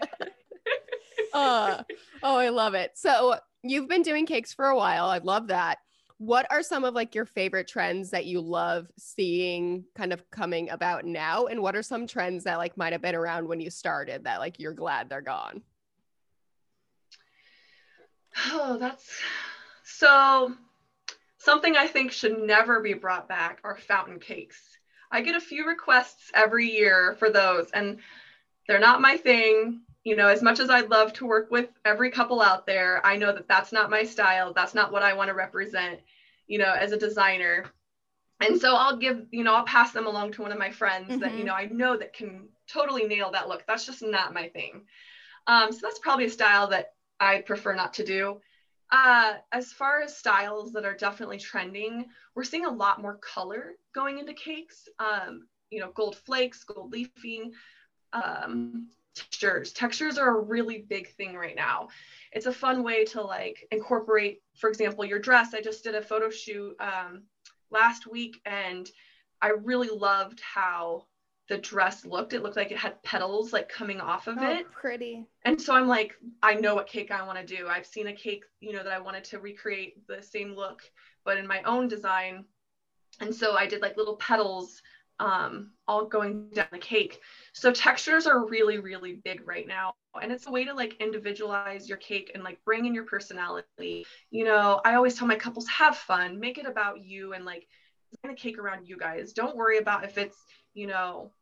[1.32, 1.82] uh,
[2.22, 2.92] oh, I love it.
[2.94, 5.06] So you've been doing cakes for a while.
[5.06, 5.78] I love that.
[6.18, 10.68] What are some of like your favorite trends that you love seeing kind of coming
[10.70, 11.46] about now?
[11.46, 14.40] And what are some trends that like might have been around when you started that
[14.40, 15.62] like you're glad they're gone?
[18.46, 19.20] Oh, that's
[19.84, 20.54] so
[21.38, 24.60] something I think should never be brought back are fountain cakes.
[25.10, 27.98] I get a few requests every year for those, and
[28.66, 32.10] they're not my thing you know, as much as I'd love to work with every
[32.10, 34.54] couple out there, I know that that's not my style.
[34.54, 36.00] That's not what I want to represent,
[36.46, 37.66] you know, as a designer.
[38.40, 41.10] And so I'll give, you know, I'll pass them along to one of my friends
[41.10, 41.18] mm-hmm.
[41.18, 41.48] that, you mm-hmm.
[41.48, 43.64] know, I know that can totally nail that look.
[43.66, 44.86] That's just not my thing.
[45.46, 48.40] Um, so that's probably a style that I prefer not to do.
[48.90, 53.72] Uh, as far as styles that are definitely trending, we're seeing a lot more color
[53.94, 54.88] going into cakes.
[54.98, 57.52] Um, you know, gold flakes, gold leafing,
[58.14, 58.88] um,
[59.18, 59.72] textures.
[59.72, 61.88] Textures are a really big thing right now.
[62.32, 65.54] It's a fun way to like incorporate, for example, your dress.
[65.54, 67.22] I just did a photo shoot um,
[67.70, 68.88] last week and
[69.40, 71.06] I really loved how
[71.48, 72.34] the dress looked.
[72.34, 74.70] It looked like it had petals like coming off of oh, it.
[74.70, 75.24] Pretty.
[75.44, 77.66] And so I'm like, I know what cake I want to do.
[77.68, 80.82] I've seen a cake, you know, that I wanted to recreate the same look,
[81.24, 82.44] but in my own design.
[83.20, 84.82] And so I did like little petals
[85.20, 87.20] um, all going down the cake.
[87.52, 89.92] So textures are really, really big right now.
[90.20, 94.06] And it's a way to like individualize your cake and like bring in your personality.
[94.30, 97.66] You know, I always tell my couples have fun, make it about you and like
[98.10, 99.32] design the cake around you guys.
[99.32, 100.36] Don't worry about if it's,
[100.74, 101.32] you know,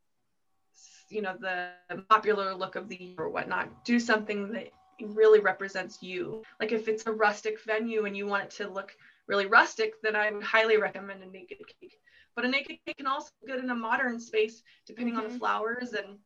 [1.09, 1.71] you know, the
[2.09, 3.85] popular look of the year or whatnot.
[3.85, 6.43] Do something that really represents you.
[6.61, 8.93] Like if it's a rustic venue and you want it to look
[9.29, 11.97] really rustic, then I would highly recommend a naked cake.
[12.37, 15.23] But a naked cake can also be good in a modern space, depending mm-hmm.
[15.23, 15.39] on the mm-hmm.
[15.39, 16.19] flowers and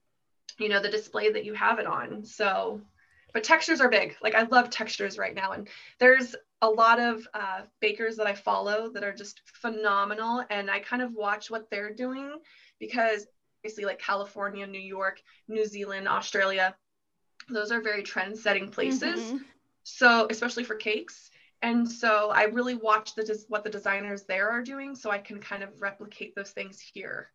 [0.59, 2.25] you know the display that you have it on.
[2.25, 2.81] So,
[3.33, 4.17] but textures are big.
[4.21, 5.69] Like I love textures right now, and
[6.01, 10.81] there's a lot of uh, bakers that I follow that are just phenomenal, and I
[10.81, 12.33] kind of watch what they're doing
[12.81, 13.27] because
[13.61, 16.75] obviously like California, New York, New Zealand, Australia,
[17.49, 19.21] those are very trend-setting places.
[19.21, 19.37] Mm-hmm.
[19.85, 21.31] So especially for cakes
[21.63, 25.39] and so i really watch the what the designers there are doing so i can
[25.39, 27.31] kind of replicate those things here.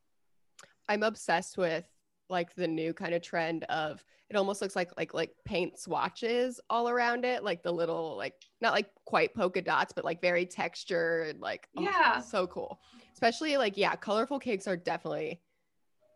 [0.88, 1.85] I'm obsessed with
[2.29, 6.59] like the new kind of trend of it almost looks like like like paint swatches
[6.71, 10.45] all around it like the little like not like quite polka dots but like very
[10.45, 12.19] textured like oh, yeah.
[12.19, 12.79] so cool.
[13.13, 15.39] Especially like yeah colorful cakes are definitely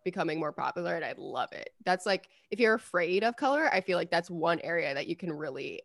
[0.04, 1.70] becoming more popular and i love it.
[1.86, 5.16] That's like if you're afraid of color i feel like that's one area that you
[5.16, 5.82] can really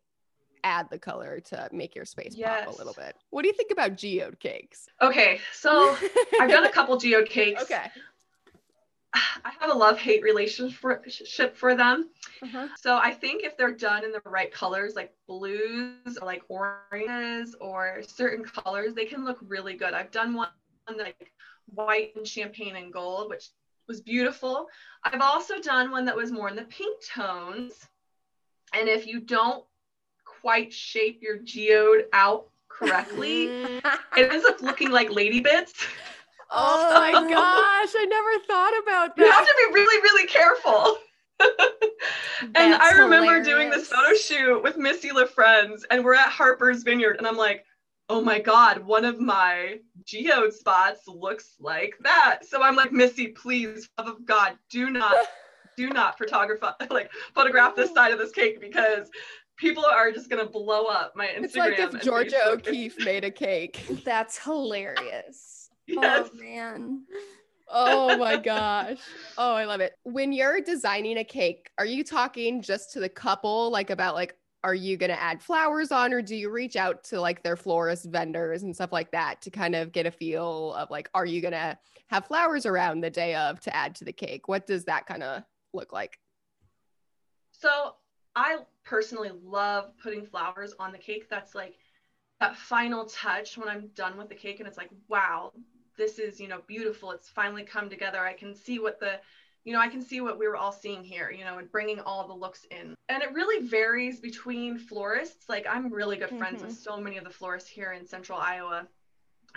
[0.65, 2.65] add the color to make your space yes.
[2.65, 3.15] pop a little bit.
[3.31, 4.89] What do you think about geode cakes?
[5.01, 5.97] Okay, so
[6.41, 7.63] I've done a couple geode cakes.
[7.63, 7.87] Okay.
[9.15, 12.11] I have a love hate relationship for them.
[12.43, 12.67] Uh-huh.
[12.81, 17.55] So I think if they're done in the right colors, like blues or like oranges
[17.61, 19.95] or certain colors, they can look really good.
[19.95, 20.49] I've done one
[20.89, 21.33] like
[21.67, 23.51] white and champagne and gold, which
[23.87, 24.67] was beautiful.
[25.05, 27.73] I've also done one that was more in the pink tones.
[28.73, 29.65] And if you don't
[30.45, 33.79] quite shape your geode out correctly, mm.
[34.15, 35.73] it ends up looking like lady bits.
[36.57, 39.25] Oh my gosh, I never thought about that.
[39.25, 40.99] You have to be really, really careful.
[42.55, 43.47] and I remember hilarious.
[43.49, 47.65] doing this photo shoot with Missy LaFriends, and we're at Harper's Vineyard, and I'm like,
[48.09, 52.41] oh my God, one of my geode spots looks like that.
[52.47, 55.17] So I'm like, Missy, please, love of God, do not,
[55.77, 59.11] do not photograph like photograph this side of this cake because
[59.57, 61.45] people are just gonna blow up my Instagram.
[61.45, 62.53] It's like if Georgia Facebook.
[62.69, 63.85] O'Keeffe made a cake.
[64.05, 65.61] That's hilarious.
[65.87, 66.31] Oh, yes.
[66.33, 67.03] Oh man.
[67.69, 69.01] oh my gosh.
[69.37, 69.93] Oh, I love it.
[70.05, 74.35] When you're designing a cake, are you talking just to the couple, like about like,
[74.63, 77.55] are you going to add flowers on, or do you reach out to like their
[77.55, 81.27] florist vendors and stuff like that to kind of get a feel of like, are
[81.27, 84.49] you going to have flowers around the day of to add to the cake?
[84.49, 85.43] What does that kind of
[85.75, 86.19] look like?
[87.53, 87.95] So
[88.37, 91.29] I personally love putting flowers on the cake.
[91.29, 91.77] That's like
[92.41, 95.53] that final touch when I'm done with the cake and it's like, wow,
[95.97, 97.13] this is, you know, beautiful.
[97.13, 98.19] It's finally come together.
[98.19, 99.21] I can see what the,
[99.65, 102.01] you know, I can see what we were all seeing here, you know, and bringing
[102.01, 102.95] all the looks in.
[103.09, 105.49] And it really varies between florists.
[105.49, 106.67] Like I'm really good friends mm-hmm.
[106.67, 108.89] with so many of the florists here in central Iowa.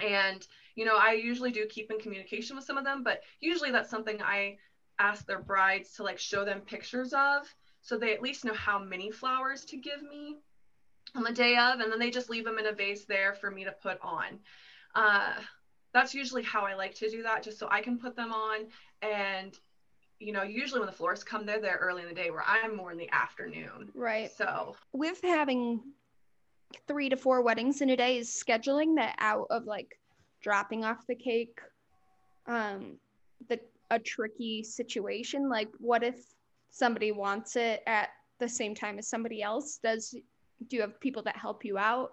[0.01, 3.71] And, you know, I usually do keep in communication with some of them, but usually
[3.71, 4.57] that's something I
[4.99, 7.51] ask their brides to like show them pictures of
[7.87, 10.35] so they at least know how many flowers to give me
[11.15, 13.49] on the day of, and then they just leave them in a vase there for
[13.49, 14.39] me to put on.
[14.93, 15.31] Uh,
[15.93, 18.65] that's usually how I like to do that, just so I can put them on.
[19.01, 19.57] And
[20.19, 22.75] you know, usually when the florists come, they're there early in the day, where I'm
[22.75, 23.89] more in the afternoon.
[23.95, 24.29] Right.
[24.35, 25.79] So with having
[26.89, 29.97] three to four weddings in a day, is scheduling that out of like
[30.41, 31.57] dropping off the cake,
[32.47, 32.97] um,
[33.47, 35.47] the a tricky situation.
[35.47, 36.17] Like, what if
[36.77, 38.09] somebody wants it at
[38.39, 39.79] the same time as somebody else?
[39.81, 40.15] Does
[40.67, 42.11] do you have people that help you out?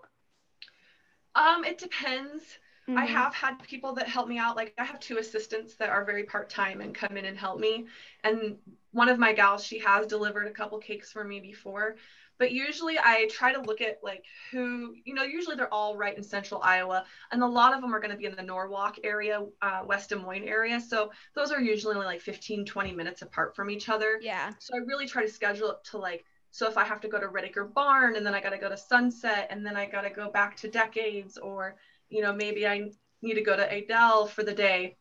[1.34, 2.42] Um, it depends.
[2.88, 2.98] Mm-hmm.
[2.98, 4.56] I have had people that help me out.
[4.56, 7.58] Like I have two assistants that are very part time and come in and help
[7.58, 7.86] me.
[8.22, 8.56] And
[8.92, 11.96] one of my gals, she has delivered a couple cakes for me before.
[12.38, 16.16] But usually I try to look at like who, you know, usually they're all right
[16.16, 17.04] in central Iowa.
[17.30, 20.10] And a lot of them are going to be in the Norwalk area, uh, West
[20.10, 20.80] Des Moines area.
[20.80, 24.18] So those are usually only like 15, 20 minutes apart from each other.
[24.20, 24.52] Yeah.
[24.58, 27.18] So I really try to schedule it to like so if I have to go
[27.18, 30.02] to Reddicker Barn and then I got to go to Sunset and then I got
[30.02, 31.74] to go back to Decades or,
[32.10, 32.90] you know, maybe I
[33.22, 34.96] need to go to Adel for the day.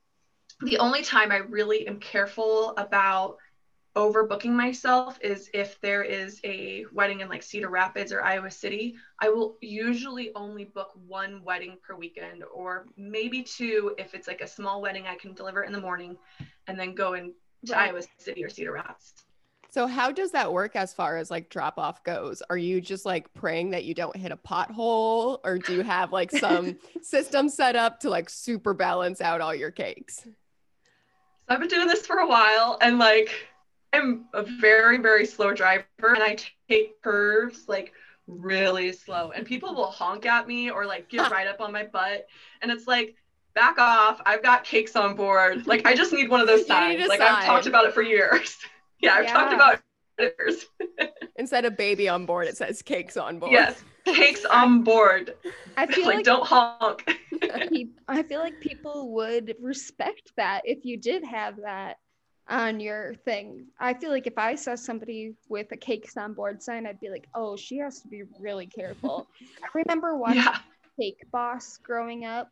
[0.62, 3.38] The only time I really am careful about
[3.96, 8.96] overbooking myself is if there is a wedding in like Cedar Rapids or Iowa City.
[9.20, 14.42] I will usually only book one wedding per weekend or maybe two if it's like
[14.42, 16.18] a small wedding I can deliver in the morning
[16.68, 17.34] and then go into
[17.70, 17.90] right.
[17.90, 19.14] Iowa City or Cedar Rapids.
[19.70, 22.44] So how does that work as far as like drop off goes?
[22.50, 26.12] Are you just like praying that you don't hit a pothole or do you have
[26.12, 30.22] like some system set up to like super balance out all your cakes?
[30.24, 30.32] So
[31.50, 33.53] I've been doing this for a while and like
[33.94, 36.38] I'm a very very slow driver and I
[36.70, 37.94] take curves like
[38.28, 41.84] really slow and people will honk at me or like get right up on my
[41.84, 42.26] butt
[42.62, 43.16] and it's like
[43.54, 47.08] back off I've got cakes on board like I just need one of those signs
[47.08, 47.36] like sign.
[47.36, 48.58] I've talked about it for years
[49.04, 49.34] yeah, I've yeah.
[49.34, 49.80] talked about
[50.18, 50.66] editors.
[51.36, 53.52] Instead of baby on board, it says cakes on board.
[53.52, 55.34] Yes, cakes on board.
[55.78, 57.20] I feel like, like don't honk.
[58.08, 61.98] I feel like people would respect that if you did have that
[62.50, 63.68] on your thing.
[63.80, 67.10] I feel like if I saw somebody with a cakes on board sign, I'd be
[67.10, 69.28] like, oh, she has to be really careful.
[69.64, 70.60] I remember watching yeah.
[71.00, 72.50] Cake Boss growing up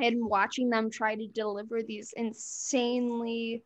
[0.00, 3.62] and watching them try to deliver these insanely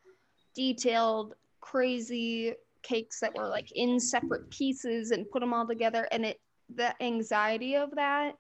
[0.55, 6.25] detailed crazy cakes that were like in separate pieces and put them all together and
[6.25, 6.40] it
[6.77, 8.33] the anxiety of that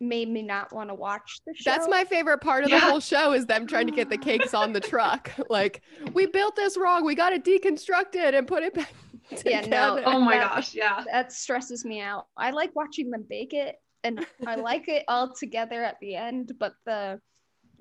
[0.00, 1.70] made me not want to watch the show.
[1.70, 2.80] That's my favorite part of yeah.
[2.80, 5.30] the whole show is them trying to get the cakes on the truck.
[5.48, 5.82] Like,
[6.12, 7.04] we built this wrong.
[7.04, 8.92] We got to deconstruct it and put it back.
[9.46, 10.02] Yeah, no.
[10.04, 11.04] Oh my that, gosh, yeah.
[11.08, 12.26] That stresses me out.
[12.36, 16.52] I like watching them bake it and I like it all together at the end,
[16.58, 17.20] but the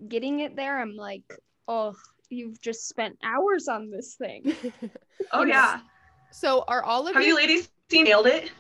[0.08, 1.24] getting it there, I'm like,
[1.68, 1.96] oh,
[2.30, 4.54] you've just spent hours on this thing.
[5.32, 5.80] oh yeah.
[6.32, 8.52] So are all of have you, you ladies seen nailed it?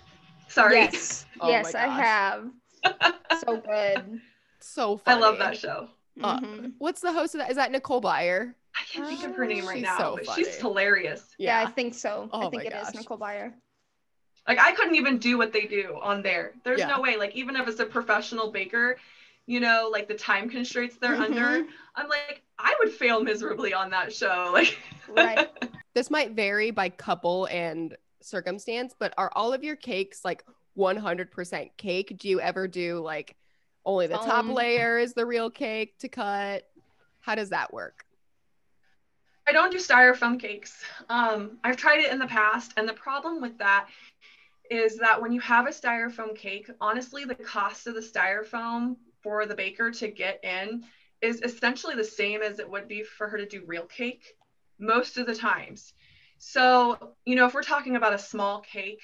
[0.47, 0.77] Sorry.
[0.77, 2.49] Yes, oh yes, I have.
[3.45, 4.21] so good.
[4.59, 5.17] So funny.
[5.17, 5.89] I love that show.
[6.21, 6.67] Uh, mm-hmm.
[6.77, 7.49] What's the host of that?
[7.49, 8.53] Is that Nicole Byer?
[8.75, 10.43] I can't think of her name right now, so but funny.
[10.43, 11.23] she's hilarious.
[11.37, 11.61] Yeah.
[11.61, 11.67] yeah.
[11.67, 12.29] I think so.
[12.31, 12.89] Oh I think it gosh.
[12.89, 13.53] is Nicole Byer.
[14.47, 16.53] Like I couldn't even do what they do on there.
[16.63, 16.87] There's yeah.
[16.87, 17.17] no way.
[17.17, 18.97] Like even if it's a professional baker,
[19.45, 21.23] you know, like the time constraints they're mm-hmm.
[21.23, 21.65] under,
[21.95, 24.51] I'm like, I would fail miserably on that show.
[24.53, 24.77] Like,
[25.37, 25.49] right.
[25.95, 30.43] this might vary by couple and circumstance, but are all of your cakes like
[30.79, 32.17] 100% cake?
[32.17, 33.35] Do you ever do like
[33.85, 36.67] only the top um, layer is the real cake to cut?
[37.19, 38.05] How does that work?
[39.47, 40.83] I don't do styrofoam cakes.
[41.09, 43.87] Um, I've tried it in the past, and the problem with that
[44.69, 49.45] is that when you have a styrofoam cake, honestly, the cost of the styrofoam for
[49.45, 50.83] the baker to get in
[51.21, 54.35] is essentially the same as it would be for her to do real cake
[54.77, 55.93] most of the times.
[56.37, 59.01] So, you know, if we're talking about a small cake,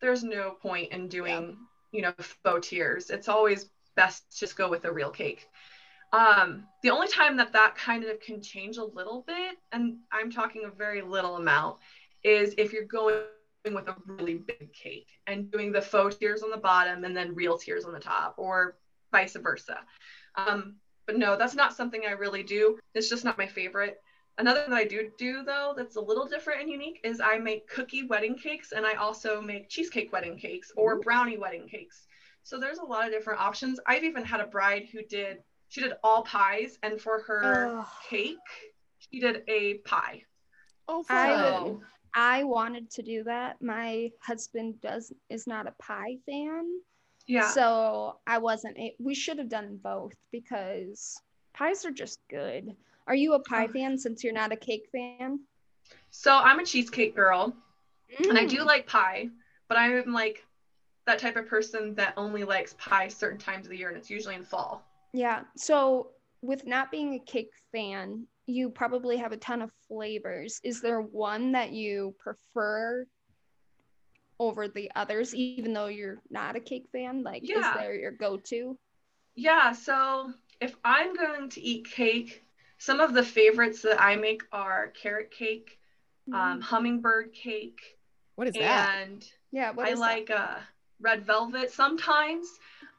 [0.00, 1.56] there's no point in doing,
[1.92, 1.96] yeah.
[1.96, 2.12] you know,
[2.44, 3.10] faux tiers.
[3.10, 5.48] It's always best to just go with a real cake.
[6.12, 10.30] Um, the only time that that kind of can change a little bit, and I'm
[10.30, 11.78] talking a very little amount,
[12.24, 13.22] is if you're going
[13.64, 17.34] with a really big cake and doing the faux tiers on the bottom and then
[17.34, 18.76] real tiers on the top, or
[19.12, 19.80] vice versa.
[20.36, 22.78] Um, but no, that's not something I really do.
[22.94, 24.00] It's just not my favorite.
[24.38, 27.68] Another that I do do though that's a little different and unique is I make
[27.68, 32.06] cookie wedding cakes and I also make cheesecake wedding cakes or brownie wedding cakes.
[32.44, 33.80] So there's a lot of different options.
[33.86, 38.36] I've even had a bride who did she did all pies and for her cake
[38.98, 40.22] she did a pie.
[40.86, 41.82] Oh, fun.
[42.14, 43.60] I, I wanted to do that.
[43.60, 46.80] My husband does is not a pie fan.
[47.26, 47.50] Yeah.
[47.50, 48.78] So I wasn't.
[48.98, 51.20] We should have done both because
[51.52, 52.74] pies are just good.
[53.08, 55.40] Are you a pie fan since you're not a cake fan?
[56.10, 57.56] So I'm a cheesecake girl.
[58.20, 58.28] Mm.
[58.28, 58.66] And I do mm.
[58.66, 59.30] like pie,
[59.66, 60.44] but I'm like
[61.06, 64.10] that type of person that only likes pie certain times of the year, and it's
[64.10, 64.84] usually in fall.
[65.14, 65.44] Yeah.
[65.56, 66.08] So,
[66.42, 70.60] with not being a cake fan, you probably have a ton of flavors.
[70.62, 73.06] Is there one that you prefer
[74.38, 77.22] over the others, even though you're not a cake fan?
[77.22, 77.70] Like, yeah.
[77.70, 78.78] is there your go to?
[79.34, 79.72] Yeah.
[79.72, 82.44] So, if I'm going to eat cake,
[82.78, 85.78] some of the favorites that I make are carrot cake,
[86.28, 86.38] um, mm.
[86.38, 87.80] um, hummingbird cake.
[88.36, 88.96] What is that?
[89.02, 90.58] And yeah, I like uh,
[91.00, 92.46] red velvet sometimes.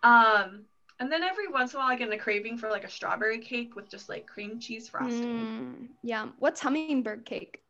[0.04, 0.66] Um,
[1.00, 3.40] and then every once in a while, I get a craving for like a strawberry
[3.40, 5.24] cake with just like cream cheese frosting.
[5.24, 6.28] Mm, yeah.
[6.40, 7.62] What's hummingbird cake?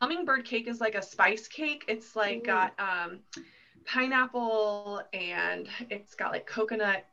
[0.00, 1.84] Hummingbird cake is like a spice cake.
[1.86, 2.46] It's like Ooh.
[2.46, 3.20] got um,
[3.86, 7.04] pineapple and it's got like coconut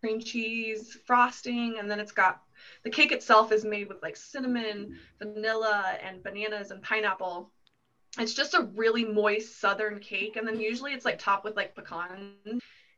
[0.00, 2.40] cream cheese frosting, and then it's got
[2.84, 7.50] the cake itself is made with like cinnamon, vanilla, and bananas and pineapple.
[8.18, 11.74] It's just a really moist southern cake, and then usually it's like topped with like
[11.74, 12.32] pecan,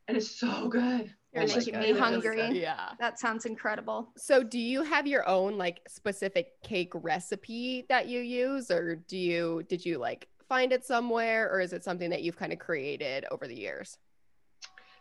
[0.07, 1.13] and it's so good.
[1.33, 2.59] Oh You're oh making me hungry.
[2.59, 2.89] Yeah.
[2.99, 4.11] That sounds incredible.
[4.17, 9.17] So do you have your own like specific cake recipe that you use or do
[9.17, 12.59] you did you like find it somewhere or is it something that you've kind of
[12.59, 13.97] created over the years?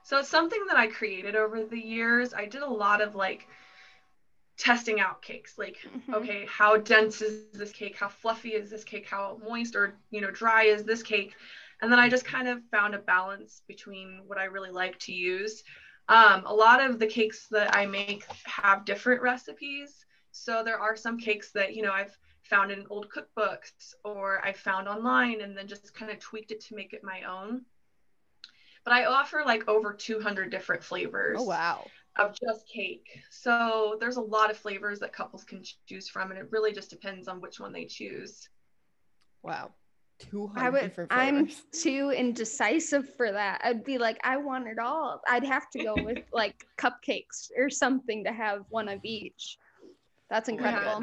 [0.05, 2.33] So it's something that I created over the years.
[2.33, 3.49] I did a lot of like
[4.61, 6.13] testing out cakes like mm-hmm.
[6.13, 10.21] okay how dense is this cake how fluffy is this cake how moist or you
[10.21, 11.35] know dry is this cake
[11.81, 15.13] and then i just kind of found a balance between what i really like to
[15.13, 15.63] use
[16.11, 20.95] um, a lot of the cakes that i make have different recipes so there are
[20.95, 25.57] some cakes that you know i've found in old cookbooks or i found online and
[25.57, 27.63] then just kind of tweaked it to make it my own
[28.85, 31.37] but I offer like over 200 different flavors.
[31.39, 31.87] Oh, wow.
[32.17, 33.09] Of just cake.
[33.31, 36.91] So there's a lot of flavors that couples can choose from, and it really just
[36.91, 38.49] depends on which one they choose.
[39.43, 39.73] Wow.
[40.19, 43.61] 200 I would, I'm too indecisive for that.
[43.65, 45.23] I'd be like, I want it all.
[45.29, 49.57] I'd have to go with like cupcakes or something to have one of each.
[50.29, 51.03] That's incredible.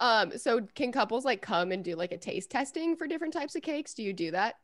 [0.00, 3.54] Um, so can couples like come and do like a taste testing for different types
[3.54, 3.94] of cakes?
[3.94, 4.56] Do you do that?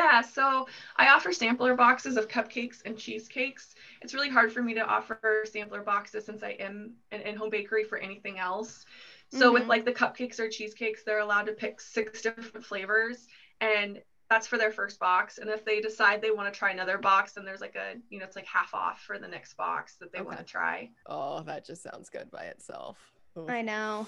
[0.00, 3.74] Yeah, so I offer sampler boxes of cupcakes and cheesecakes.
[4.00, 7.84] It's really hard for me to offer sampler boxes since I am an in-home bakery
[7.84, 8.86] for anything else.
[9.30, 9.54] So mm-hmm.
[9.54, 13.28] with like the cupcakes or cheesecakes, they're allowed to pick six different flavors
[13.60, 15.36] and that's for their first box.
[15.36, 18.20] And if they decide they want to try another box, then there's like a, you
[18.20, 20.26] know, it's like half off for the next box that they okay.
[20.26, 20.88] want to try.
[21.06, 22.96] Oh, that just sounds good by itself.
[23.36, 23.46] Ooh.
[23.48, 24.06] I know.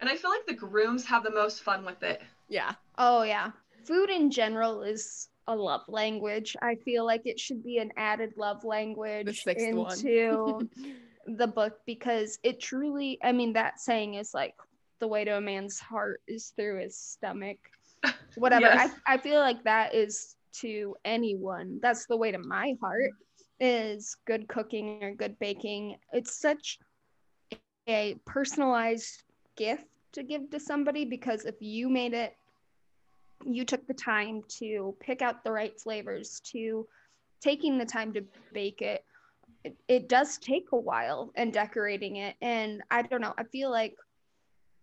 [0.00, 2.22] And I feel like the grooms have the most fun with it.
[2.48, 2.72] Yeah.
[2.96, 3.50] Oh, yeah
[3.86, 6.56] food in general is a love language.
[6.60, 10.68] I feel like it should be an added love language into
[11.26, 14.54] the book because it truly, I mean, that saying is like
[14.98, 17.58] the way to a man's heart is through his stomach.
[18.36, 18.66] Whatever.
[18.66, 18.90] yes.
[19.06, 21.78] I, I feel like that is to anyone.
[21.82, 23.12] That's the way to my heart
[23.60, 25.96] is good cooking or good baking.
[26.12, 26.78] It's such
[27.88, 29.22] a personalized
[29.56, 32.34] gift to give to somebody because if you made it
[33.44, 36.86] you took the time to pick out the right flavors, to
[37.40, 39.04] taking the time to bake it.
[39.64, 42.36] It, it does take a while and decorating it.
[42.40, 43.96] And I don't know, I feel like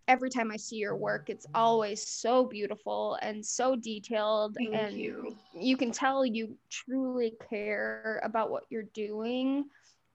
[0.07, 4.55] every time I see your work, it's always so beautiful and so detailed.
[4.55, 5.35] Thank and you.
[5.53, 9.65] you can tell you truly care about what you're doing.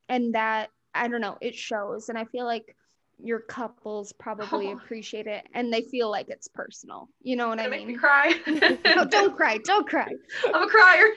[0.08, 2.08] And that, I don't know, it shows.
[2.08, 2.76] And I feel like
[3.18, 4.72] your couples probably oh.
[4.76, 7.08] appreciate it and they feel like it's personal.
[7.22, 7.86] You know what I mean?
[7.86, 8.34] Make me cry.
[8.84, 9.58] no, don't cry.
[9.58, 10.12] Don't cry.
[10.54, 11.08] I'm a crier.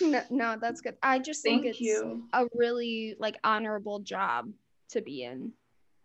[0.00, 0.96] no, no, that's good.
[1.02, 2.24] I just Thank think it's you.
[2.32, 4.50] a really like honorable job
[4.90, 5.52] to be in.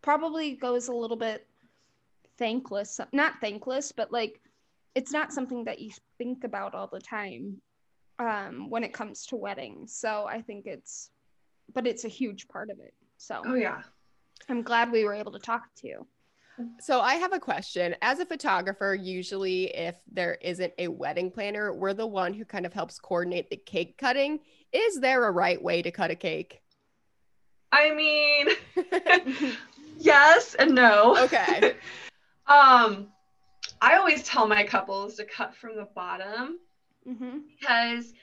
[0.01, 1.45] Probably goes a little bit
[2.37, 4.39] thankless, not thankless, but like
[4.95, 7.61] it's not something that you think about all the time
[8.17, 9.95] um, when it comes to weddings.
[9.95, 11.09] So I think it's,
[11.73, 12.93] but it's a huge part of it.
[13.17, 13.81] So, oh, yeah.
[14.47, 16.07] I'm glad we were able to talk to you.
[16.79, 17.95] So I have a question.
[18.01, 22.65] As a photographer, usually if there isn't a wedding planner, we're the one who kind
[22.65, 24.39] of helps coordinate the cake cutting.
[24.73, 26.61] Is there a right way to cut a cake?
[27.71, 29.53] I mean,
[29.99, 31.17] yes and no.
[31.23, 31.75] Okay.
[32.47, 33.07] um,
[33.81, 36.59] I always tell my couples to cut from the bottom
[37.07, 37.39] mm-hmm.
[37.59, 38.13] because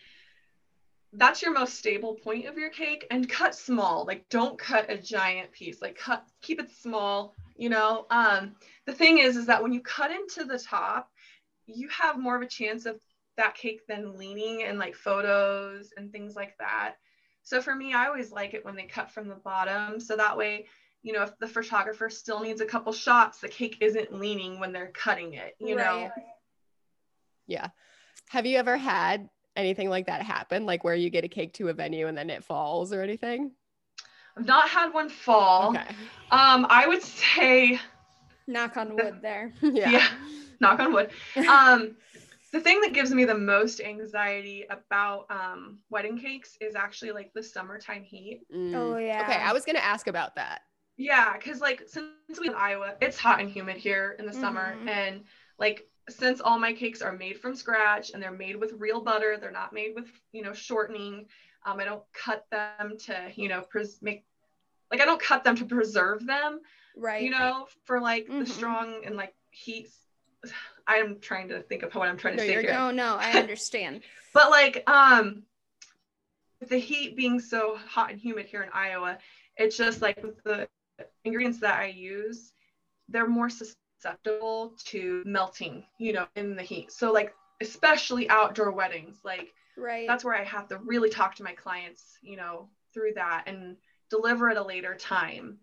[1.12, 4.98] that's your most stable point of your cake and cut small like don't cut a
[4.98, 8.54] giant piece like cut keep it small you know um
[8.86, 11.08] the thing is is that when you cut into the top
[11.66, 12.98] you have more of a chance of
[13.36, 16.96] that cake then leaning in like photos and things like that
[17.42, 20.36] so for me i always like it when they cut from the bottom so that
[20.36, 20.66] way
[21.06, 24.72] you know, if the photographer still needs a couple shots, the cake isn't leaning when
[24.72, 25.84] they're cutting it, you right.
[25.84, 26.10] know?
[27.46, 27.68] Yeah.
[28.30, 30.66] Have you ever had anything like that happen?
[30.66, 33.52] Like where you get a cake to a venue and then it falls or anything?
[34.36, 35.70] I've not had one fall.
[35.70, 35.88] Okay.
[36.30, 37.80] Um, I would say
[38.46, 39.52] knock on wood there.
[39.62, 39.90] yeah.
[39.90, 40.08] yeah.
[40.60, 41.10] Knock on wood.
[41.48, 41.96] Um,
[42.52, 47.32] the thing that gives me the most anxiety about um, wedding cakes is actually like
[47.34, 48.42] the summertime heat.
[48.54, 48.74] Mm.
[48.74, 49.22] Oh yeah.
[49.22, 50.62] Okay, I was gonna ask about that.
[50.96, 54.40] Yeah, because like since we in Iowa, it's hot and humid here in the mm-hmm.
[54.40, 55.24] summer, and
[55.58, 59.36] like since all my cakes are made from scratch and they're made with real butter,
[59.40, 61.26] they're not made with you know shortening.
[61.64, 64.24] Um, I don't cut them to you know pres- make
[64.90, 66.60] like I don't cut them to preserve them.
[66.96, 67.22] Right.
[67.22, 68.40] You know, for like mm-hmm.
[68.40, 69.88] the strong and like heat.
[70.88, 72.72] I'm trying to think of what I'm trying to no, say here.
[72.72, 74.02] No, no, I understand.
[74.32, 75.42] but like um
[76.60, 79.18] with the heat being so hot and humid here in Iowa,
[79.56, 80.68] it's just like with the
[81.24, 82.52] ingredients that I use,
[83.08, 83.50] they're more
[84.06, 86.92] susceptible to melting, you know, in the heat.
[86.92, 90.06] So like especially outdoor weddings, like right.
[90.06, 93.76] That's where I have to really talk to my clients, you know, through that and
[94.10, 95.58] deliver at a later time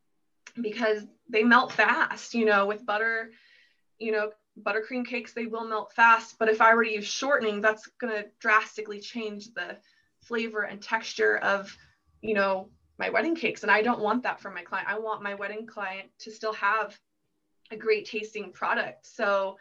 [0.61, 3.31] because they melt fast, you know, with butter,
[3.97, 4.31] you know,
[4.61, 8.13] buttercream cakes they will melt fast, but if I were to use shortening, that's going
[8.13, 9.77] to drastically change the
[10.21, 11.75] flavor and texture of,
[12.21, 12.69] you know,
[12.99, 14.87] my wedding cakes and I don't want that for my client.
[14.87, 16.97] I want my wedding client to still have
[17.71, 19.05] a great tasting product.
[19.05, 19.57] So,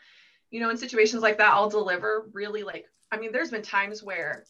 [0.50, 4.02] you know, in situations like that, I'll deliver really like, I mean, there's been times
[4.02, 4.44] where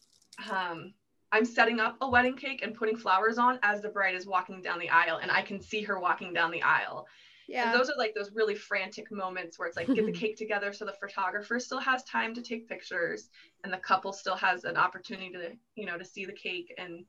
[0.51, 0.93] um,
[1.31, 4.61] I'm setting up a wedding cake and putting flowers on as the bride is walking
[4.61, 7.07] down the aisle and I can see her walking down the aisle.
[7.47, 7.71] Yeah.
[7.71, 10.71] And those are like those really frantic moments where it's like get the cake together
[10.71, 13.29] so the photographer still has time to take pictures
[13.63, 17.03] and the couple still has an opportunity to, you know, to see the cake and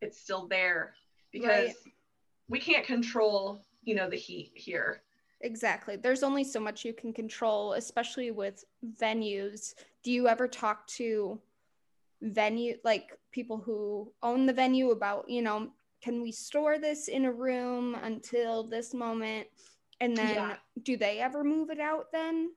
[0.00, 0.94] it's still there
[1.32, 1.74] because right.
[2.48, 5.02] we can't control, you know, the heat here.
[5.42, 5.96] Exactly.
[5.96, 8.64] There's only so much you can control, especially with
[9.00, 9.74] venues.
[10.02, 11.38] Do you ever talk to
[12.22, 15.70] venue like people who own the venue about, you know,
[16.02, 19.46] can we store this in a room until this moment?
[20.00, 20.56] And then yeah.
[20.82, 22.52] do they ever move it out then?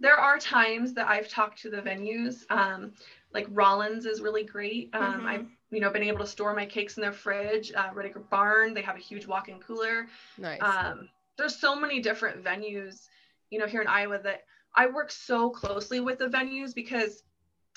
[0.00, 2.44] There are times that I've talked to the venues.
[2.50, 2.92] Um,
[3.32, 4.90] like Rollins is really great.
[4.92, 5.26] Um, mm-hmm.
[5.26, 7.72] I've you know been able to store my cakes in their fridge.
[7.72, 10.06] Uh, Riddicker Barn, they have a huge walk-in cooler.
[10.38, 10.60] Nice.
[10.60, 11.08] Um,
[11.42, 13.08] there's so many different venues,
[13.50, 14.44] you know, here in Iowa that
[14.76, 17.24] I work so closely with the venues because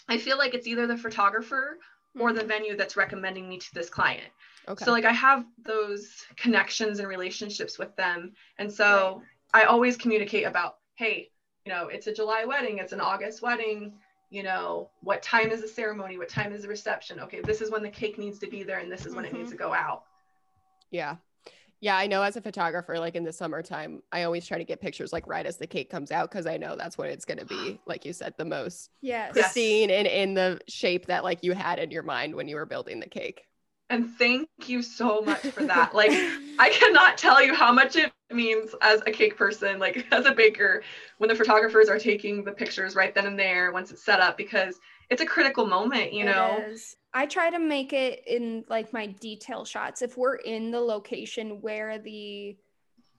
[0.08, 1.80] I feel like it's either the photographer
[2.20, 2.48] or the mm-hmm.
[2.48, 4.28] venue that's recommending me to this client.
[4.68, 4.86] Okay.
[4.86, 8.34] So like I have those connections and relationships with them.
[8.60, 9.64] And so right.
[9.64, 11.32] I always communicate about, hey,
[11.66, 13.94] you know, it's a July wedding, it's an August wedding,
[14.30, 17.20] you know, what time is the ceremony, what time is the reception?
[17.20, 19.36] Okay, this is when the cake needs to be there and this is when mm-hmm.
[19.36, 19.58] it needs mm-hmm.
[19.58, 20.04] to go out.
[20.92, 21.16] Yeah.
[21.86, 24.82] Yeah, I know as a photographer, like in the summertime, I always try to get
[24.82, 27.38] pictures like right as the cake comes out because I know that's what it's going
[27.38, 29.34] to be, like you said, the most yes.
[29.34, 32.66] pristine and in the shape that like you had in your mind when you were
[32.66, 33.44] building the cake.
[33.92, 35.94] And thank you so much for that.
[35.94, 36.10] like,
[36.58, 40.32] I cannot tell you how much it means as a cake person, like as a
[40.32, 40.82] baker,
[41.20, 44.38] when the photographers are taking the pictures right then and there once it's set up,
[44.38, 44.80] because
[45.10, 46.66] it's a critical moment, you know.
[47.14, 50.02] I try to make it in like my detail shots.
[50.02, 52.58] If we're in the location where the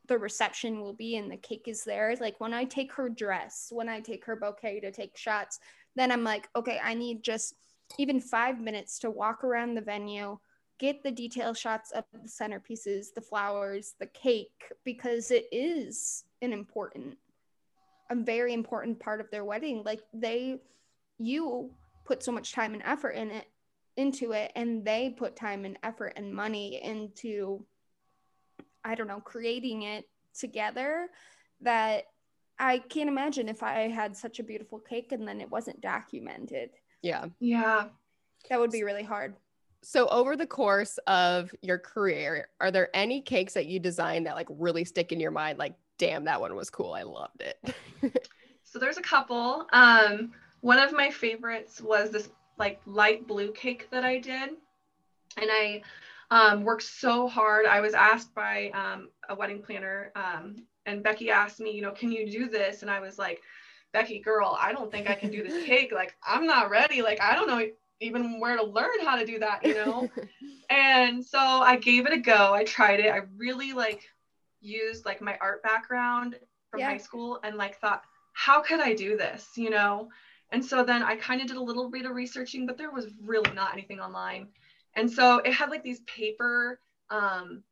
[0.08, 3.68] the reception will be and the cake is there, like when I take her dress,
[3.72, 5.58] when I take her bouquet to take shots,
[5.96, 7.54] then I'm like, okay, I need just
[7.98, 10.38] even five minutes to walk around the venue,
[10.78, 16.52] get the detail shots of the centerpieces, the flowers, the cake, because it is an
[16.52, 17.16] important,
[18.10, 19.82] a very important part of their wedding.
[19.84, 20.60] Like they,
[21.18, 21.70] you
[22.04, 23.46] put so much time and effort in it
[23.96, 27.64] into it and they put time and effort and money into
[28.84, 30.04] i don't know creating it
[30.38, 31.08] together
[31.62, 32.04] that
[32.58, 36.70] i can't imagine if i had such a beautiful cake and then it wasn't documented.
[37.02, 37.26] Yeah.
[37.40, 37.86] Yeah.
[38.50, 39.36] That would be really hard.
[39.82, 44.34] So over the course of your career are there any cakes that you designed that
[44.34, 46.92] like really stick in your mind like damn that one was cool.
[46.92, 47.74] I loved it.
[48.68, 49.66] So there's a couple.
[49.72, 50.32] Um
[50.66, 54.50] one of my favorites was this like light blue cake that I did.
[55.36, 55.82] And I
[56.32, 57.66] um, worked so hard.
[57.66, 61.92] I was asked by um, a wedding planner, um, and Becky asked me, you know,
[61.92, 62.82] can you do this?
[62.82, 63.42] And I was like,
[63.92, 65.92] Becky, girl, I don't think I can do this cake.
[65.94, 67.00] Like, I'm not ready.
[67.00, 67.64] Like, I don't know
[68.00, 70.10] even where to learn how to do that, you know?
[70.70, 72.52] and so I gave it a go.
[72.52, 73.12] I tried it.
[73.12, 74.02] I really like
[74.60, 76.40] used like my art background
[76.72, 76.90] from yeah.
[76.90, 78.02] high school and like thought,
[78.32, 80.08] how could I do this, you know?
[80.52, 83.08] And so then I kind of did a little bit of researching, but there was
[83.22, 84.48] really not anything online.
[84.94, 86.80] And so it had like these paper,
[87.10, 87.62] um,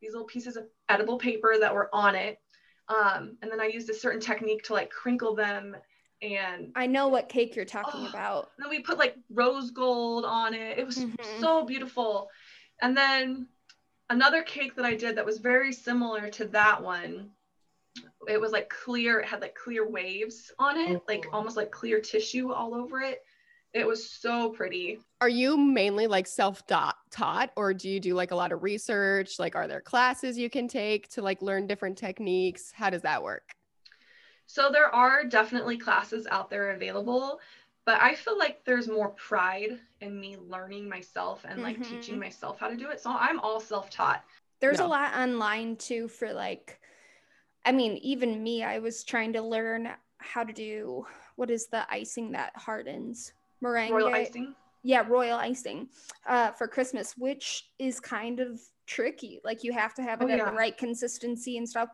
[0.00, 2.40] these little pieces of edible paper that were on it.
[2.88, 5.76] Um, and then I used a certain technique to like crinkle them
[6.22, 8.50] and I know what cake you're talking oh, about.
[8.58, 10.78] then we put like rose gold on it.
[10.78, 11.40] It was mm-hmm.
[11.40, 12.30] so beautiful.
[12.80, 13.46] And then
[14.10, 17.30] another cake that I did that was very similar to that one.
[18.28, 21.04] It was like clear, it had like clear waves on it, oh.
[21.08, 23.22] like almost like clear tissue all over it.
[23.74, 25.00] It was so pretty.
[25.20, 29.40] Are you mainly like self taught or do you do like a lot of research?
[29.40, 32.70] Like, are there classes you can take to like learn different techniques?
[32.72, 33.50] How does that work?
[34.46, 37.40] So, there are definitely classes out there available,
[37.84, 41.96] but I feel like there's more pride in me learning myself and like mm-hmm.
[41.96, 43.00] teaching myself how to do it.
[43.00, 44.22] So, I'm all self taught.
[44.60, 44.86] There's no.
[44.86, 46.80] a lot online too for like,
[47.64, 49.88] I mean, even me, I was trying to learn
[50.18, 51.06] how to do
[51.36, 53.92] what is the icing that hardens meringue.
[53.92, 54.54] Royal icing.
[54.82, 55.88] Yeah, royal icing
[56.26, 59.40] uh, for Christmas, which is kind of tricky.
[59.42, 60.50] Like you have to have it oh, at yeah.
[60.50, 61.88] the right consistency and stuff.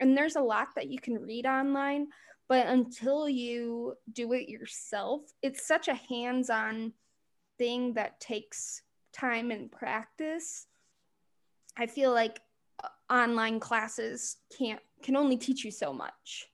[0.00, 2.08] And there's a lot that you can read online,
[2.48, 6.92] but until you do it yourself, it's such a hands-on
[7.56, 10.66] thing that takes time and practice.
[11.76, 12.40] I feel like
[13.14, 16.48] online classes can't can only teach you so much.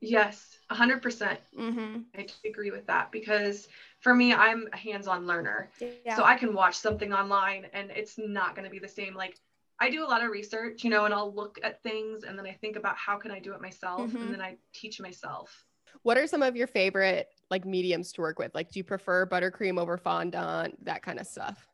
[0.00, 1.02] Yes, 100%.
[1.02, 2.00] percent mm-hmm.
[2.16, 3.68] I agree with that because
[4.00, 5.70] for me, I'm a hands on learner.
[5.80, 6.16] Yeah.
[6.16, 9.14] So I can watch something online and it's not going to be the same.
[9.14, 9.38] Like,
[9.80, 12.46] I do a lot of research, you know, and I'll look at things and then
[12.46, 14.16] I think about how can I do it myself mm-hmm.
[14.18, 15.64] and then I teach myself.
[16.02, 18.54] What are some of your favorite like mediums to work with?
[18.54, 21.66] Like, do you prefer buttercream over fondant, that kind of stuff?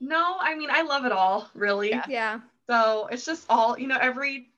[0.00, 1.90] No, I mean, I love it all, really.
[1.90, 2.04] Yeah.
[2.08, 2.40] yeah.
[2.68, 4.50] So it's just all, you know, every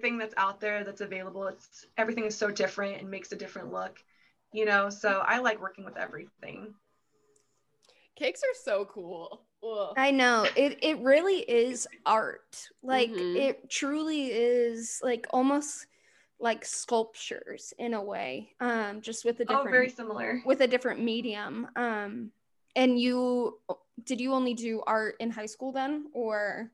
[0.00, 3.72] thing that's out there that's available, it's everything is so different and makes a different
[3.72, 4.02] look
[4.52, 6.74] you know so i like working with everything
[8.16, 9.94] cakes are so cool Ugh.
[9.96, 13.36] i know it it really is art like mm-hmm.
[13.36, 15.86] it truly is like almost
[16.40, 20.66] like sculptures in a way um just with a different oh, very similar with a
[20.66, 22.30] different medium um
[22.78, 23.58] and you
[24.04, 26.70] did you only do art in high school then or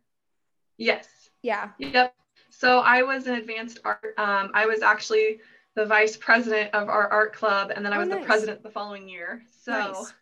[0.76, 1.08] yes
[1.42, 2.14] yeah yep
[2.50, 5.40] so i was an advanced art um i was actually
[5.74, 8.20] the vice president of our art club, and then I oh, was nice.
[8.20, 9.42] the president the following year.
[9.62, 10.14] So nice.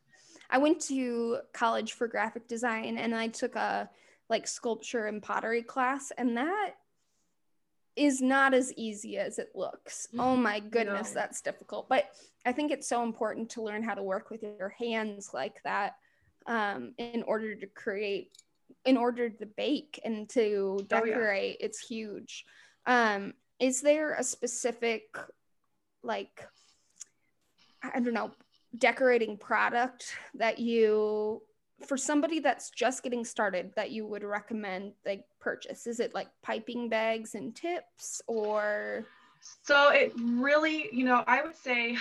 [0.51, 3.89] I went to college for graphic design, and I took a
[4.29, 6.77] like sculpture and pottery class, and that
[7.97, 10.09] is not as easy as it looks.
[10.19, 11.21] Oh my goodness, no.
[11.21, 11.89] that's difficult.
[11.89, 12.11] But
[12.45, 15.95] I think it's so important to learn how to work with your hands like that
[16.47, 18.37] um, in order to create,
[18.85, 21.57] in order to bake and to decorate.
[21.57, 21.67] Oh, yeah.
[21.67, 22.45] It's huge.
[22.87, 25.17] Um, is there a specific
[26.03, 26.45] like
[27.83, 28.31] I don't know,
[28.79, 31.43] decorating product that you
[31.87, 35.87] for somebody that's just getting started that you would recommend they purchase?
[35.87, 39.05] Is it like piping bags and tips or
[39.63, 41.97] so it really, you know, I would say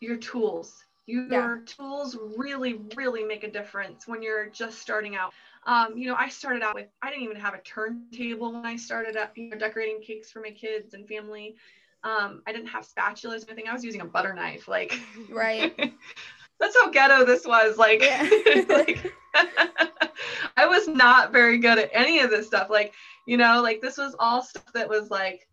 [0.00, 0.84] your tools.
[1.06, 1.56] Your yeah.
[1.66, 5.32] tools really, really make a difference when you're just starting out.
[5.66, 8.76] Um, you know, I started out with I didn't even have a turntable when I
[8.76, 11.56] started up, you know, decorating cakes for my kids and family.
[12.04, 13.68] Um, I didn't have spatulas or anything.
[13.68, 14.68] I was using a butter knife.
[14.68, 14.98] Like,
[15.30, 15.74] right.
[16.60, 17.76] that's how ghetto this was.
[17.76, 18.28] Like, yeah.
[18.68, 19.12] like
[20.56, 22.70] I was not very good at any of this stuff.
[22.70, 22.92] Like,
[23.26, 25.48] you know, like this was all stuff that was like,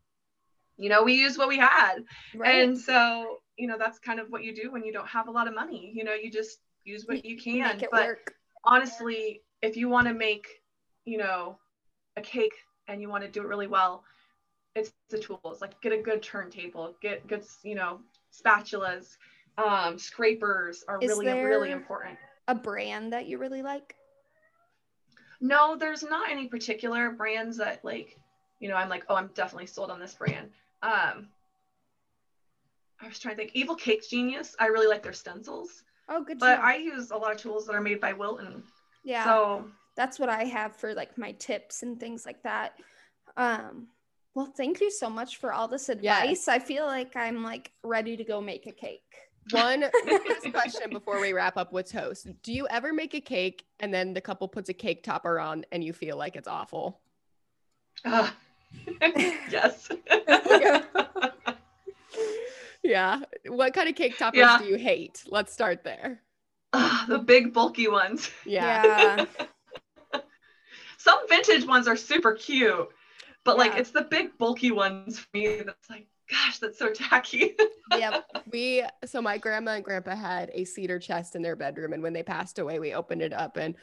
[0.77, 1.99] you know, we used what we had.
[2.35, 2.63] Right.
[2.63, 5.31] And so, you know, that's kind of what you do when you don't have a
[5.31, 5.91] lot of money.
[5.93, 7.79] You know, you just use what you can.
[7.91, 8.33] but work.
[8.65, 10.47] honestly, if you want to make,
[11.05, 11.59] you know,
[12.17, 12.55] a cake
[12.87, 14.03] and you want to do it really well,
[14.73, 17.99] it's the tools like get a good turntable get good you know
[18.33, 19.17] spatulas
[19.57, 23.95] um scrapers are Is really really important a brand that you really like
[25.41, 28.17] no there's not any particular brands that like
[28.61, 30.49] you know i'm like oh i'm definitely sold on this brand
[30.83, 31.27] um
[33.01, 36.39] i was trying to think evil cake genius i really like their stencils oh good
[36.39, 38.63] but i use a lot of tools that are made by wilton
[39.03, 42.73] yeah so that's what i have for like my tips and things like that
[43.37, 43.87] um
[44.33, 46.05] well, thank you so much for all this advice.
[46.05, 46.47] Yes.
[46.47, 49.01] I feel like I'm like ready to go make a cake.
[49.49, 52.27] One last question before we wrap up with toast.
[52.43, 55.65] Do you ever make a cake and then the couple puts a cake topper on
[55.71, 57.01] and you feel like it's awful?
[58.05, 58.29] Uh,
[59.49, 59.89] yes.
[62.83, 63.21] yeah.
[63.47, 64.57] What kind of cake toppers yeah.
[64.57, 65.23] do you hate?
[65.27, 66.21] Let's start there.
[66.73, 68.29] Uh, the big bulky ones.
[68.45, 69.25] Yeah.
[70.13, 70.21] yeah.
[70.97, 72.89] Some vintage ones are super cute
[73.43, 73.63] but yeah.
[73.63, 77.55] like it's the big bulky ones for me that's like gosh that's so tacky
[77.97, 82.01] yep we so my grandma and grandpa had a cedar chest in their bedroom and
[82.01, 83.75] when they passed away we opened it up and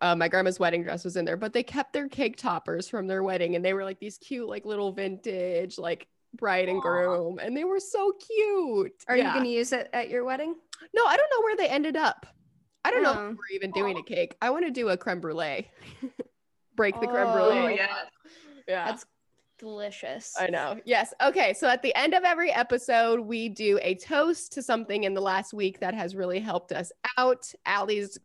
[0.00, 3.06] uh, my grandma's wedding dress was in there, but they kept their cake toppers from
[3.06, 7.38] their wedding and they were like these cute, like little vintage, like bride and groom,
[7.38, 8.92] and they were so cute.
[9.08, 9.28] Are Yeah.
[9.28, 10.54] you going to use it at your wedding?
[10.94, 12.26] No, I don't know where they ended up.
[12.84, 13.28] I don't know Oh.
[13.30, 13.78] if we're even oh.
[13.80, 14.36] doing a cake.
[14.42, 15.70] I want to do a creme brulee.
[16.76, 17.76] Break the creme Oh, Oh brulee.
[17.76, 17.96] yeah.
[18.66, 18.84] Yeah.
[18.86, 19.04] That's
[19.58, 20.34] delicious.
[20.38, 20.80] I know.
[20.84, 21.12] Yes.
[21.22, 21.52] Okay.
[21.54, 25.20] So at the end of every episode, we do a toast to something in the
[25.20, 27.52] last week that has really helped us out.
[27.66, 28.18] Allie's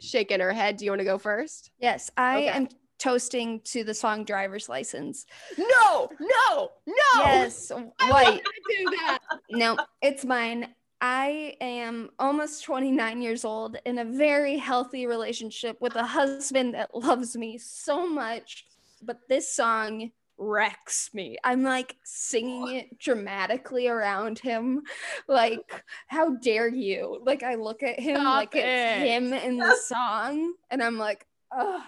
[0.00, 0.76] shaking her head.
[0.78, 1.70] Do you want to go first?
[1.78, 2.48] Yes, I Okay.
[2.48, 2.68] am
[3.00, 5.26] toasting to the song Driver's License.
[5.58, 6.94] No, no, no.
[7.16, 7.72] Yes,
[8.08, 8.42] white.
[8.68, 9.18] do that.
[9.50, 10.68] no, it's mine.
[11.00, 16.94] I am almost 29 years old in a very healthy relationship with a husband that
[16.94, 18.66] loves me so much,
[19.02, 21.36] but this song wrecks me.
[21.44, 24.82] I'm like singing it dramatically around him.
[25.28, 27.20] Like, how dare you?
[27.24, 31.26] Like, I look at him Stop like it's him in the song, and I'm like,
[31.52, 31.82] oh,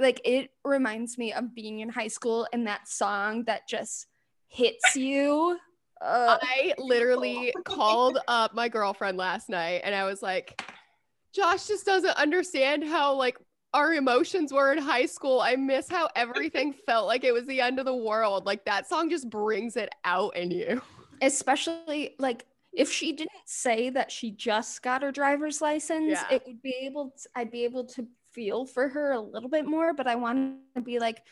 [0.00, 4.06] like it reminds me of being in high school and that song that just
[4.48, 5.58] hits you.
[6.00, 10.62] Uh, I literally called up my girlfriend last night and I was like,
[11.34, 13.36] Josh just doesn't understand how like
[13.74, 15.40] our emotions were in high school.
[15.40, 18.46] I miss how everything felt like it was the end of the world.
[18.46, 20.80] Like that song just brings it out in you.
[21.22, 26.24] especially like if she didn't say that she just got her driver's license Yeah.
[26.30, 29.66] it would be able to, i'd be able to feel for her a little bit
[29.66, 31.22] more but i want to be like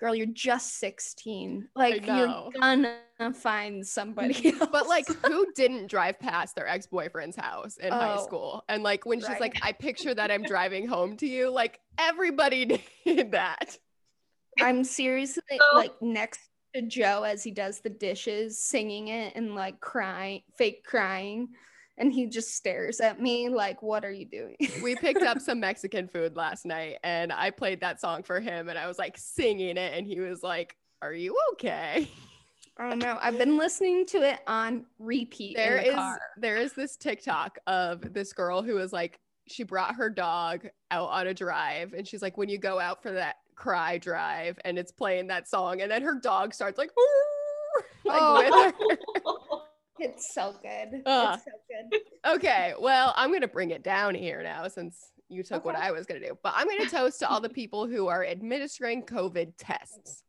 [0.00, 2.98] girl you're just 16 like you're gonna
[3.34, 4.68] find somebody else.
[4.72, 8.64] But like who didn't drive past their ex-boyfriend's house in high Oh, school?
[8.70, 9.40] And like when she's right.
[9.42, 13.76] like, I picture that I'm driving home to you, like everybody did that.
[14.58, 16.40] i'm seriously So- like next
[16.74, 21.48] to joe as he does the dishes singing it and like crying fake crying
[21.98, 25.60] and he just stares at me like what are you doing we picked up some
[25.60, 29.16] Mexican food last night and I played that song for him and I was like
[29.18, 32.08] singing it and he was like, Are you okay?
[32.78, 35.56] Oh no, I've been listening to it on repeat.
[35.56, 36.20] There the is car.
[36.38, 41.08] there is this TikTok of this girl who was like, she brought her dog out
[41.10, 44.78] on a drive and she's like, when you go out for that cry drive and
[44.78, 46.90] it's playing that song and then her dog starts like,
[48.04, 49.62] like Oh.
[50.00, 50.14] with her.
[50.14, 51.02] It's so good.
[51.06, 51.34] Ugh.
[51.38, 52.34] It's so good.
[52.36, 56.06] Okay, well, I'm gonna bring it down here now since you took what I was
[56.06, 56.36] gonna do.
[56.42, 60.24] But I'm gonna toast to all the people who are administering COVID tests.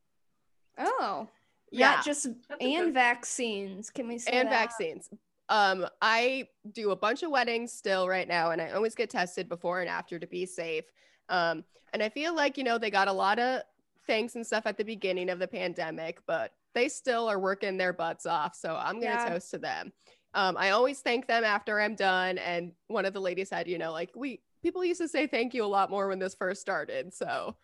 [0.78, 1.28] Oh,
[1.72, 3.90] Yeah, not just That's and vaccines.
[3.90, 4.52] Can we say and that?
[4.52, 5.10] vaccines.
[5.50, 9.50] Um, I do a bunch of weddings still right now, and I always get tested
[9.50, 10.86] before and after to be safe.
[11.28, 13.62] Um, and I feel like you know they got a lot of
[14.08, 17.94] things and stuff at the beginning of the pandemic, but they still are working their
[17.94, 18.56] butts off.
[18.56, 19.30] So I'm gonna Yeah.
[19.30, 19.92] toast to them.
[20.34, 22.38] Um, I always thank them after I'm done.
[22.38, 25.54] And one of the ladies said, you know, like we people used to say thank
[25.54, 27.14] you a lot more when this first started.
[27.14, 27.56] So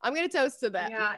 [0.00, 0.90] I'm gonna toast to them.
[0.90, 1.16] Yeah.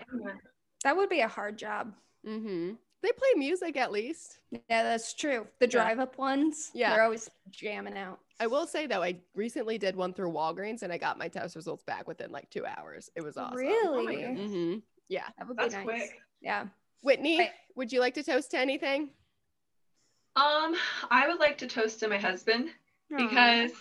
[0.84, 1.94] That would be a hard job.
[2.26, 2.74] Mm-hmm.
[3.01, 4.40] They play music at least.
[4.51, 5.46] Yeah, that's true.
[5.61, 6.90] The drive up ones, Yeah.
[6.92, 8.18] they're always jamming out.
[8.40, 11.57] I will say though, I recently did one through Walgreens and I got my test
[11.57, 13.09] results back within like two hours.
[13.16, 13.57] It was awesome.
[13.57, 14.16] Really?
[14.16, 14.51] goodness.
[14.53, 14.74] hmm
[15.09, 15.24] Yeah.
[15.38, 15.84] That would That's be nice.
[15.84, 16.11] quick.
[16.40, 16.66] Yeah.
[17.03, 17.51] Whitney, Right.
[17.76, 19.11] would you like to toast to anything?
[20.36, 20.76] Um,
[21.11, 22.70] I would like to toast to my husband
[23.12, 23.16] Aw.
[23.16, 23.72] because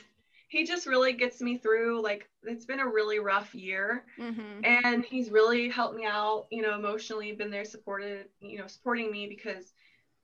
[0.48, 2.02] he just really gets me through.
[2.02, 4.66] Like it's been a really rough year, Mhm.
[4.66, 6.48] and he's really helped me out.
[6.50, 8.30] You know, emotionally, been there, supported.
[8.40, 9.74] You know, supporting me because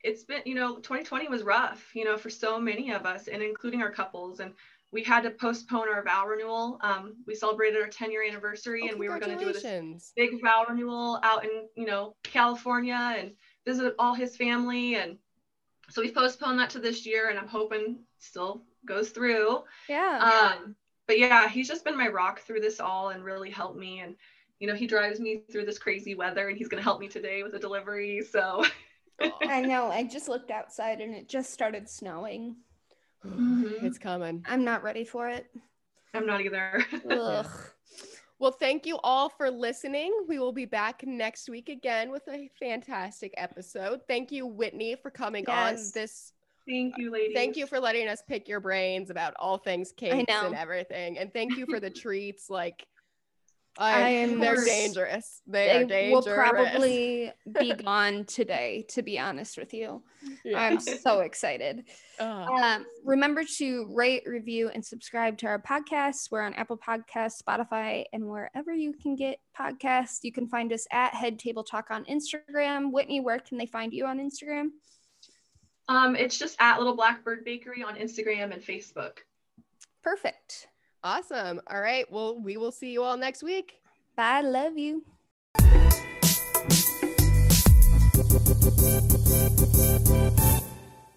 [0.04, 0.42] it's been.
[0.46, 1.96] You know, 2020 was rough.
[1.96, 4.54] You know, for so many of us, and including our couples, and
[4.94, 6.78] we had to postpone our vow renewal.
[6.82, 10.14] Um, we celebrated our 10 year anniversary, Oh, and we were going to do this
[10.16, 13.32] big vow renewal out in you know California and
[13.66, 15.18] visit all his family and
[15.90, 19.64] so we've postponed that to this year and I'm hoping still goes through.
[19.90, 20.54] Yeah.
[20.56, 20.76] Um
[21.08, 24.16] but yeah, he's just been my rock through this all and really helped me and
[24.60, 27.08] you know he drives me through this crazy weather and he's going to help me
[27.08, 28.64] today with a delivery so
[29.42, 29.88] I know.
[29.88, 32.56] I just looked outside and it just started snowing.
[33.26, 33.84] Mhm.
[33.84, 34.44] It's coming.
[34.48, 35.46] I'm not ready for it.
[36.14, 36.86] I'm not either.
[37.10, 37.48] Ugh.
[38.40, 40.26] Well, thank you all for listening.
[40.28, 44.02] We will be back next week again with a fantastic episode.
[44.08, 46.34] Thank you, Whitney, for coming on this
[46.68, 47.36] Thank you ladies.
[47.36, 51.18] Thank you for letting us pick your brains about all things cakes and everything.
[51.18, 52.50] And thank you for the treats.
[52.50, 52.88] Like,
[53.78, 55.42] I I, am- they're dangerous.
[55.48, 56.50] They, are They will dangerous.
[56.52, 60.04] probably be gone today, to be honest with you.
[60.46, 60.60] Yeah.
[60.60, 61.86] I'm so excited.
[62.20, 62.50] Ugh.
[62.50, 66.30] Um, remember to rate, review, and subscribe to our podcast.
[66.32, 70.20] We're on Apple Podcasts, Spotify, and wherever you can get podcasts.
[70.22, 72.92] You can find us at Head Table Talk on Instagram.
[72.92, 74.68] Whitney, where can they find you on Instagram?
[75.90, 79.18] Um it's just at Little Blackbird Bakery on Instagram and Facebook.
[80.02, 80.68] Perfect.
[81.04, 81.60] Awesome.
[81.68, 82.10] All right.
[82.12, 83.80] Well, we will see you all next week.
[84.16, 84.42] Bye.
[84.42, 85.04] Love you.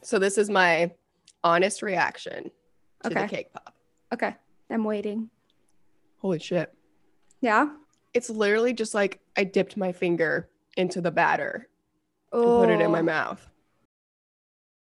[0.03, 0.93] So this is my
[1.43, 2.51] honest reaction
[3.03, 3.23] to Okay.
[3.23, 3.75] the cake pop.
[4.13, 4.35] Okay.
[4.71, 5.31] I'm waiting.
[6.19, 6.73] Holy shit.
[7.41, 7.71] Yeah.
[8.15, 11.69] It's literally just like I dipped my finger into the batter
[12.33, 13.03] Oh, and put it in my oh.
[13.03, 13.49] mouth.